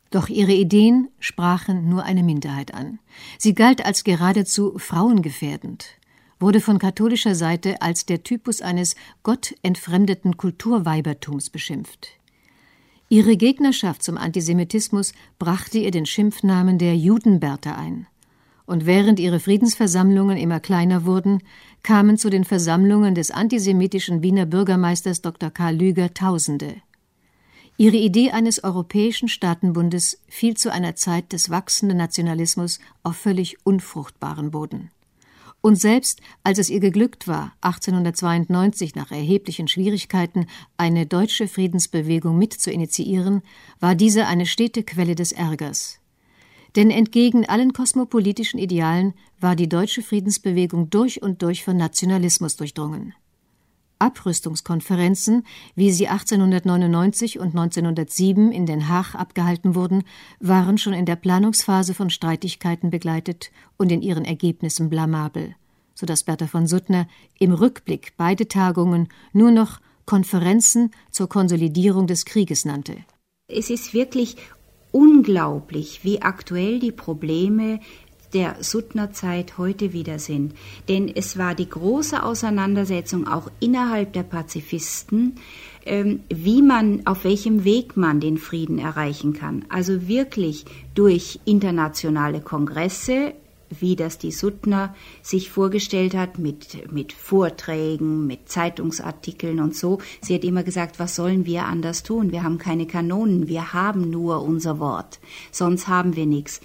[0.10, 2.98] Doch ihre Ideen sprachen nur eine Minderheit an.
[3.38, 5.86] Sie galt als geradezu frauengefährdend,
[6.40, 12.08] wurde von katholischer Seite als der Typus eines gottentfremdeten Kulturweibertums beschimpft.
[13.08, 18.08] Ihre Gegnerschaft zum Antisemitismus brachte ihr den Schimpfnamen der Judenberta ein.
[18.70, 21.42] Und während ihre Friedensversammlungen immer kleiner wurden,
[21.82, 25.50] kamen zu den Versammlungen des antisemitischen Wiener Bürgermeisters Dr.
[25.50, 26.76] Karl Lüger Tausende.
[27.78, 34.52] Ihre Idee eines europäischen Staatenbundes fiel zu einer Zeit des wachsenden Nationalismus auf völlig unfruchtbaren
[34.52, 34.92] Boden.
[35.62, 40.46] Und selbst als es ihr geglückt war, 1892 nach erheblichen Schwierigkeiten
[40.78, 43.42] eine deutsche Friedensbewegung mit zu initiieren,
[43.80, 45.99] war diese eine stete Quelle des Ärgers.
[46.76, 53.14] Denn entgegen allen kosmopolitischen Idealen war die deutsche Friedensbewegung durch und durch von Nationalismus durchdrungen.
[54.00, 55.46] Abrüstungskonferenzen,
[55.76, 60.04] wie sie 1899 und 1907 in Den Haag abgehalten wurden,
[60.40, 65.56] waren schon in der Planungsphase von Streitigkeiten begleitet und in ihren Ergebnissen blamabel,
[65.96, 67.08] so dass Bertha von Suttner
[67.40, 72.96] im Rückblick beide Tagungen nur noch Konferenzen zur Konsolidierung des Krieges nannte.
[73.48, 74.38] Es ist wirklich
[74.92, 77.80] unglaublich, wie aktuell die Probleme
[78.34, 80.54] der Suttner Zeit heute wieder sind.
[80.88, 85.36] Denn es war die große Auseinandersetzung auch innerhalb der Pazifisten,
[85.86, 89.66] ähm, wie man, auf welchem Weg man den Frieden erreichen kann.
[89.70, 93.34] Also wirklich durch internationale Kongresse,
[93.80, 100.00] wie das die Suttner sich vorgestellt hat, mit, mit Vorträgen, mit Zeitungsartikeln und so.
[100.22, 102.32] Sie hat immer gesagt, was sollen wir anders tun?
[102.32, 105.20] Wir haben keine Kanonen, wir haben nur unser Wort,
[105.52, 106.62] sonst haben wir nichts.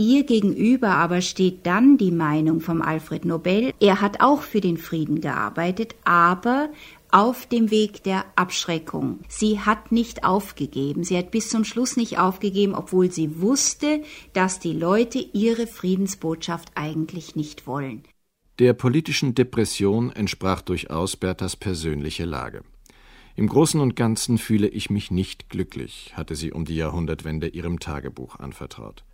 [0.00, 3.72] Ihr gegenüber aber steht dann die Meinung vom Alfred Nobel.
[3.80, 6.68] Er hat auch für den Frieden gearbeitet, aber
[7.10, 9.20] auf dem Weg der Abschreckung.
[9.28, 11.04] Sie hat nicht aufgegeben.
[11.04, 14.02] Sie hat bis zum Schluss nicht aufgegeben, obwohl sie wusste,
[14.32, 18.02] dass die Leute ihre Friedensbotschaft eigentlich nicht wollen.
[18.58, 22.62] Der politischen Depression entsprach durchaus Berthas persönliche Lage.
[23.36, 27.78] Im Großen und Ganzen fühle ich mich nicht glücklich, hatte sie um die Jahrhundertwende ihrem
[27.78, 29.04] Tagebuch anvertraut.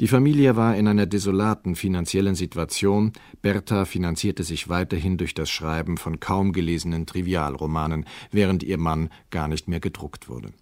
[0.00, 5.98] Die Familie war in einer desolaten finanziellen Situation, Bertha finanzierte sich weiterhin durch das Schreiben
[5.98, 10.54] von kaum gelesenen Trivialromanen, während ihr Mann gar nicht mehr gedruckt wurde.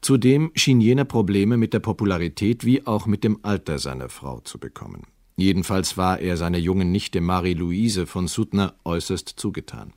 [0.00, 4.58] Zudem schien jener Probleme mit der Popularität wie auch mit dem Alter seiner Frau zu
[4.60, 5.02] bekommen.
[5.36, 9.92] Jedenfalls war er seiner jungen Nichte Marie-Louise von Suttner äußerst zugetan.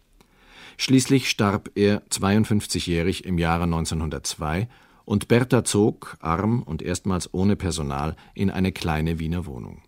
[0.78, 4.68] Schließlich starb er 52-jährig im Jahre 1902
[5.08, 9.82] und Bertha zog, arm und erstmals ohne Personal, in eine kleine Wiener Wohnung.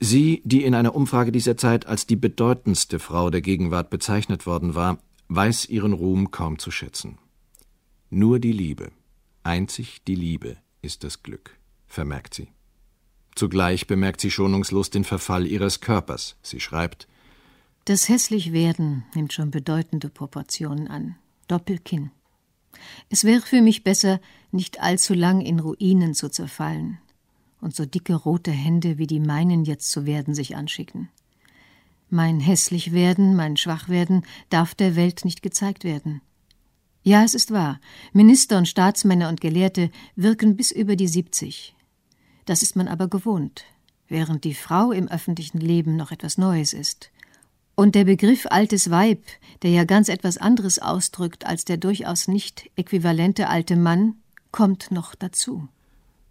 [0.00, 4.74] Sie, die in einer Umfrage dieser Zeit als die bedeutendste Frau der Gegenwart bezeichnet worden
[4.74, 4.98] war,
[5.28, 7.18] weiß ihren Ruhm kaum zu schätzen.
[8.10, 8.90] Nur die Liebe,
[9.44, 11.56] einzig die Liebe ist das Glück,
[11.86, 12.48] vermerkt sie.
[13.36, 16.36] Zugleich bemerkt sie schonungslos den Verfall ihres Körpers.
[16.42, 17.06] Sie schreibt
[17.84, 21.14] Das Hässlichwerden nimmt schon bedeutende Proportionen an.
[21.46, 22.10] Doppelkinn,
[23.08, 24.20] es wäre für mich besser,
[24.52, 26.98] nicht allzu lang in Ruinen zu zerfallen
[27.60, 31.08] und so dicke rote Hände wie die meinen jetzt zu werden sich anschicken.
[32.08, 36.20] Mein hässlich werden, mein Schwachwerden darf der Welt nicht gezeigt werden.
[37.02, 37.80] Ja, es ist wahr,
[38.12, 41.74] Minister und Staatsmänner und Gelehrte wirken bis über die siebzig.
[42.46, 43.64] Das ist man aber gewohnt,
[44.08, 47.10] während die Frau im öffentlichen Leben noch etwas Neues ist
[47.80, 49.22] und der Begriff altes Weib,
[49.62, 54.16] der ja ganz etwas anderes ausdrückt als der durchaus nicht äquivalente alte Mann,
[54.52, 55.66] kommt noch dazu.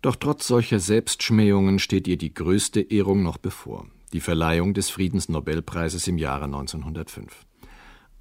[0.03, 6.07] Doch trotz solcher Selbstschmähungen steht ihr die größte Ehrung noch bevor, die Verleihung des Friedensnobelpreises
[6.07, 7.47] im Jahre 1905.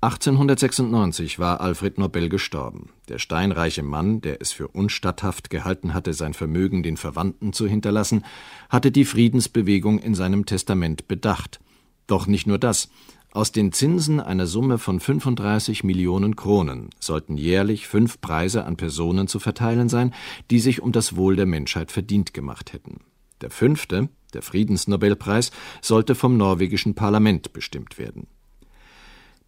[0.00, 2.92] 1896 war Alfred Nobel gestorben.
[3.08, 8.24] Der steinreiche Mann, der es für unstatthaft gehalten hatte, sein Vermögen den Verwandten zu hinterlassen,
[8.70, 11.60] hatte die Friedensbewegung in seinem Testament bedacht.
[12.08, 12.88] Doch nicht nur das.
[13.32, 19.28] Aus den Zinsen einer Summe von 35 Millionen Kronen sollten jährlich fünf Preise an Personen
[19.28, 20.14] zu verteilen sein,
[20.50, 23.00] die sich um das Wohl der Menschheit verdient gemacht hätten.
[23.42, 25.50] Der fünfte, der Friedensnobelpreis,
[25.82, 28.28] sollte vom norwegischen Parlament bestimmt werden.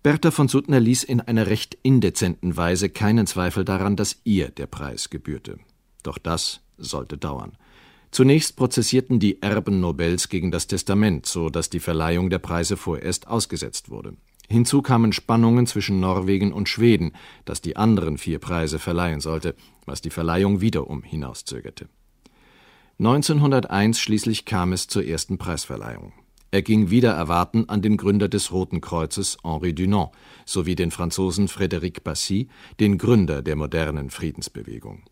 [0.02, 4.66] Bertha von Suttner ließ in einer recht indezenten Weise keinen Zweifel daran, dass ihr der
[4.66, 5.58] Preis gebührte.
[6.02, 7.52] Doch das sollte dauern.
[8.10, 13.28] Zunächst prozessierten die Erben Nobels gegen das Testament, so dass die Verleihung der Preise vorerst
[13.28, 14.16] ausgesetzt wurde.
[14.48, 17.12] Hinzu kamen Spannungen zwischen Norwegen und Schweden,
[17.44, 19.54] das die anderen vier Preise verleihen sollte,
[19.86, 21.88] was die Verleihung wiederum hinauszögerte.
[22.98, 26.12] 1901 schließlich kam es zur ersten Preisverleihung.
[26.50, 30.10] Er ging wieder erwarten an den Gründer des Roten Kreuzes, Henri Dunant,
[30.44, 32.48] sowie den Franzosen Frédéric Bassy,
[32.80, 35.04] den Gründer der modernen Friedensbewegung.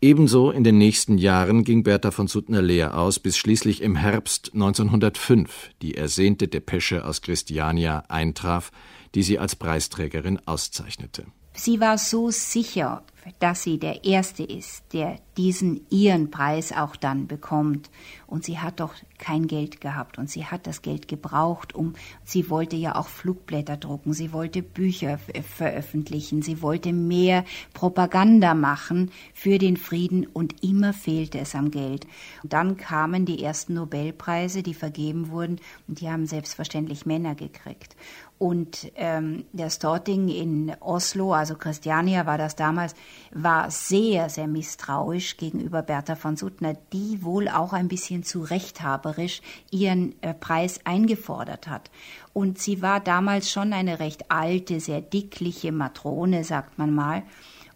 [0.00, 4.52] Ebenso in den nächsten Jahren ging Bertha von Suttner leer aus, bis schließlich im Herbst
[4.54, 8.70] 1905 die ersehnte Depesche aus Christiania eintraf,
[9.16, 11.26] die sie als Preisträgerin auszeichnete.
[11.52, 13.02] Sie war so sicher,
[13.38, 17.90] dass sie der Erste ist, der diesen ihren Preis auch dann bekommt.
[18.26, 21.94] Und sie hat doch kein Geld gehabt und sie hat das Geld gebraucht, um,
[22.24, 25.18] sie wollte ja auch Flugblätter drucken, sie wollte Bücher
[25.56, 32.06] veröffentlichen, sie wollte mehr Propaganda machen für den Frieden und immer fehlte es am Geld.
[32.42, 37.96] Und dann kamen die ersten Nobelpreise, die vergeben wurden und die haben selbstverständlich Männer gekriegt.
[38.38, 42.94] Und ähm, der Storting in Oslo, also Christiania war das damals,
[43.32, 49.42] war sehr, sehr misstrauisch gegenüber Bertha von Suttner, die wohl auch ein bisschen zu rechthaberisch
[49.70, 51.90] ihren äh, Preis eingefordert hat.
[52.32, 57.22] Und sie war damals schon eine recht alte, sehr dickliche Matrone, sagt man mal.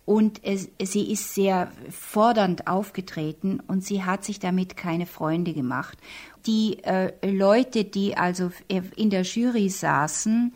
[0.05, 5.97] Und es, sie ist sehr fordernd aufgetreten und sie hat sich damit keine Freunde gemacht
[6.47, 10.53] die äh, Leute, die also in der Jury saßen,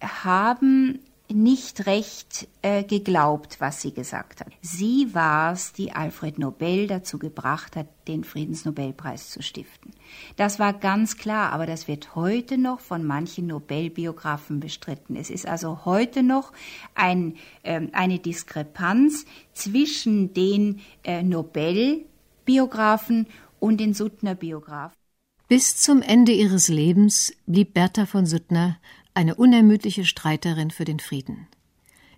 [0.00, 1.00] haben
[1.30, 4.48] nicht recht äh, geglaubt, was sie gesagt hat.
[4.60, 9.92] Sie war es, die Alfred Nobel dazu gebracht hat, den Friedensnobelpreis zu stiften.
[10.36, 15.16] Das war ganz klar, aber das wird heute noch von manchen Nobelbiografen bestritten.
[15.16, 16.52] Es ist also heute noch
[16.94, 23.26] ein, äh, eine Diskrepanz zwischen den äh, Nobelbiografen
[23.58, 25.00] und den Suttner-Biografen.
[25.50, 28.78] Bis zum Ende ihres Lebens blieb Bertha von Suttner
[29.14, 31.46] eine unermüdliche Streiterin für den Frieden.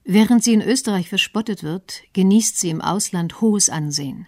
[0.04, 4.26] Während sie in Österreich verspottet wird, genießt sie im Ausland hohes Ansehen.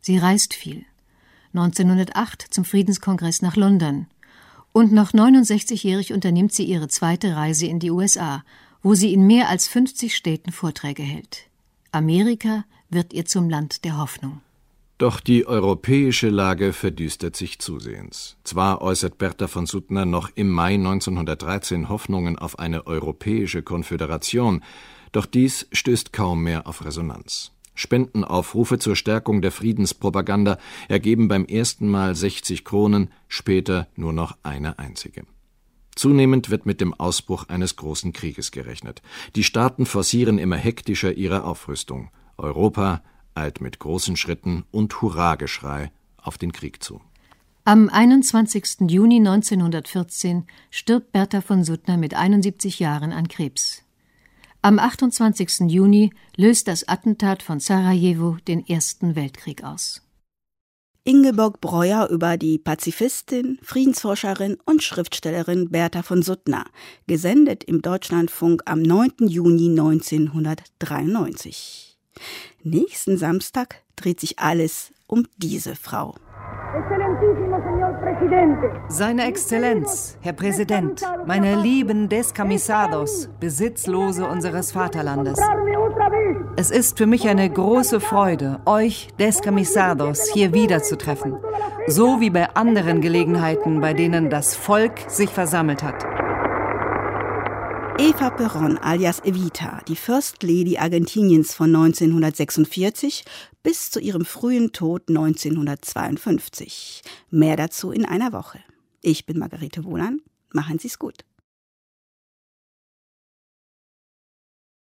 [0.00, 0.84] Sie reist viel.
[1.52, 4.06] 1908 zum Friedenskongress nach London.
[4.72, 8.44] Und noch 69-jährig unternimmt sie ihre zweite Reise in die USA,
[8.82, 11.48] wo sie in mehr als 50 Städten Vorträge hält.
[11.90, 14.40] Amerika wird ihr zum Land der Hoffnung.
[15.00, 18.36] Doch die europäische Lage verdüstert sich zusehends.
[18.44, 24.62] Zwar äußert Bertha von Suttner noch im Mai 1913 Hoffnungen auf eine europäische Konföderation,
[25.12, 27.52] doch dies stößt kaum mehr auf Resonanz.
[27.74, 34.78] Spendenaufrufe zur Stärkung der Friedenspropaganda ergeben beim ersten Mal 60 Kronen, später nur noch eine
[34.78, 35.22] einzige.
[35.96, 39.00] Zunehmend wird mit dem Ausbruch eines großen Krieges gerechnet.
[39.34, 42.10] Die Staaten forcieren immer hektischer ihre Aufrüstung.
[42.36, 43.02] Europa
[43.34, 47.00] eilt mit großen Schritten und Hurrageschrei auf den Krieg zu.
[47.64, 48.88] Am 21.
[48.88, 53.84] Juni 1914 stirbt Bertha von Suttner mit 71 Jahren an Krebs.
[54.62, 55.70] Am 28.
[55.70, 60.02] Juni löst das Attentat von Sarajevo den Ersten Weltkrieg aus.
[61.04, 66.66] Ingeborg Breuer über die Pazifistin, Friedensforscherin und Schriftstellerin Bertha von Suttner,
[67.06, 69.26] gesendet im Deutschlandfunk am 9.
[69.26, 71.89] Juni 1993.
[72.62, 76.14] Nächsten Samstag dreht sich alles um diese Frau.
[78.88, 85.38] Seine Exzellenz, Herr Präsident, meine lieben Descamisados, Besitzlose unseres Vaterlandes.
[86.56, 91.36] Es ist für mich eine große Freude, euch Descamisados hier wiederzutreffen,
[91.86, 96.04] so wie bei anderen Gelegenheiten, bei denen das Volk sich versammelt hat.
[98.00, 103.26] Eva Perón alias Evita, die First Lady Argentiniens von 1946
[103.62, 107.02] bis zu ihrem frühen Tod 1952.
[107.28, 108.60] Mehr dazu in einer Woche.
[109.02, 110.22] Ich bin Margarete Wohlan.
[110.50, 111.26] Machen Sie's gut.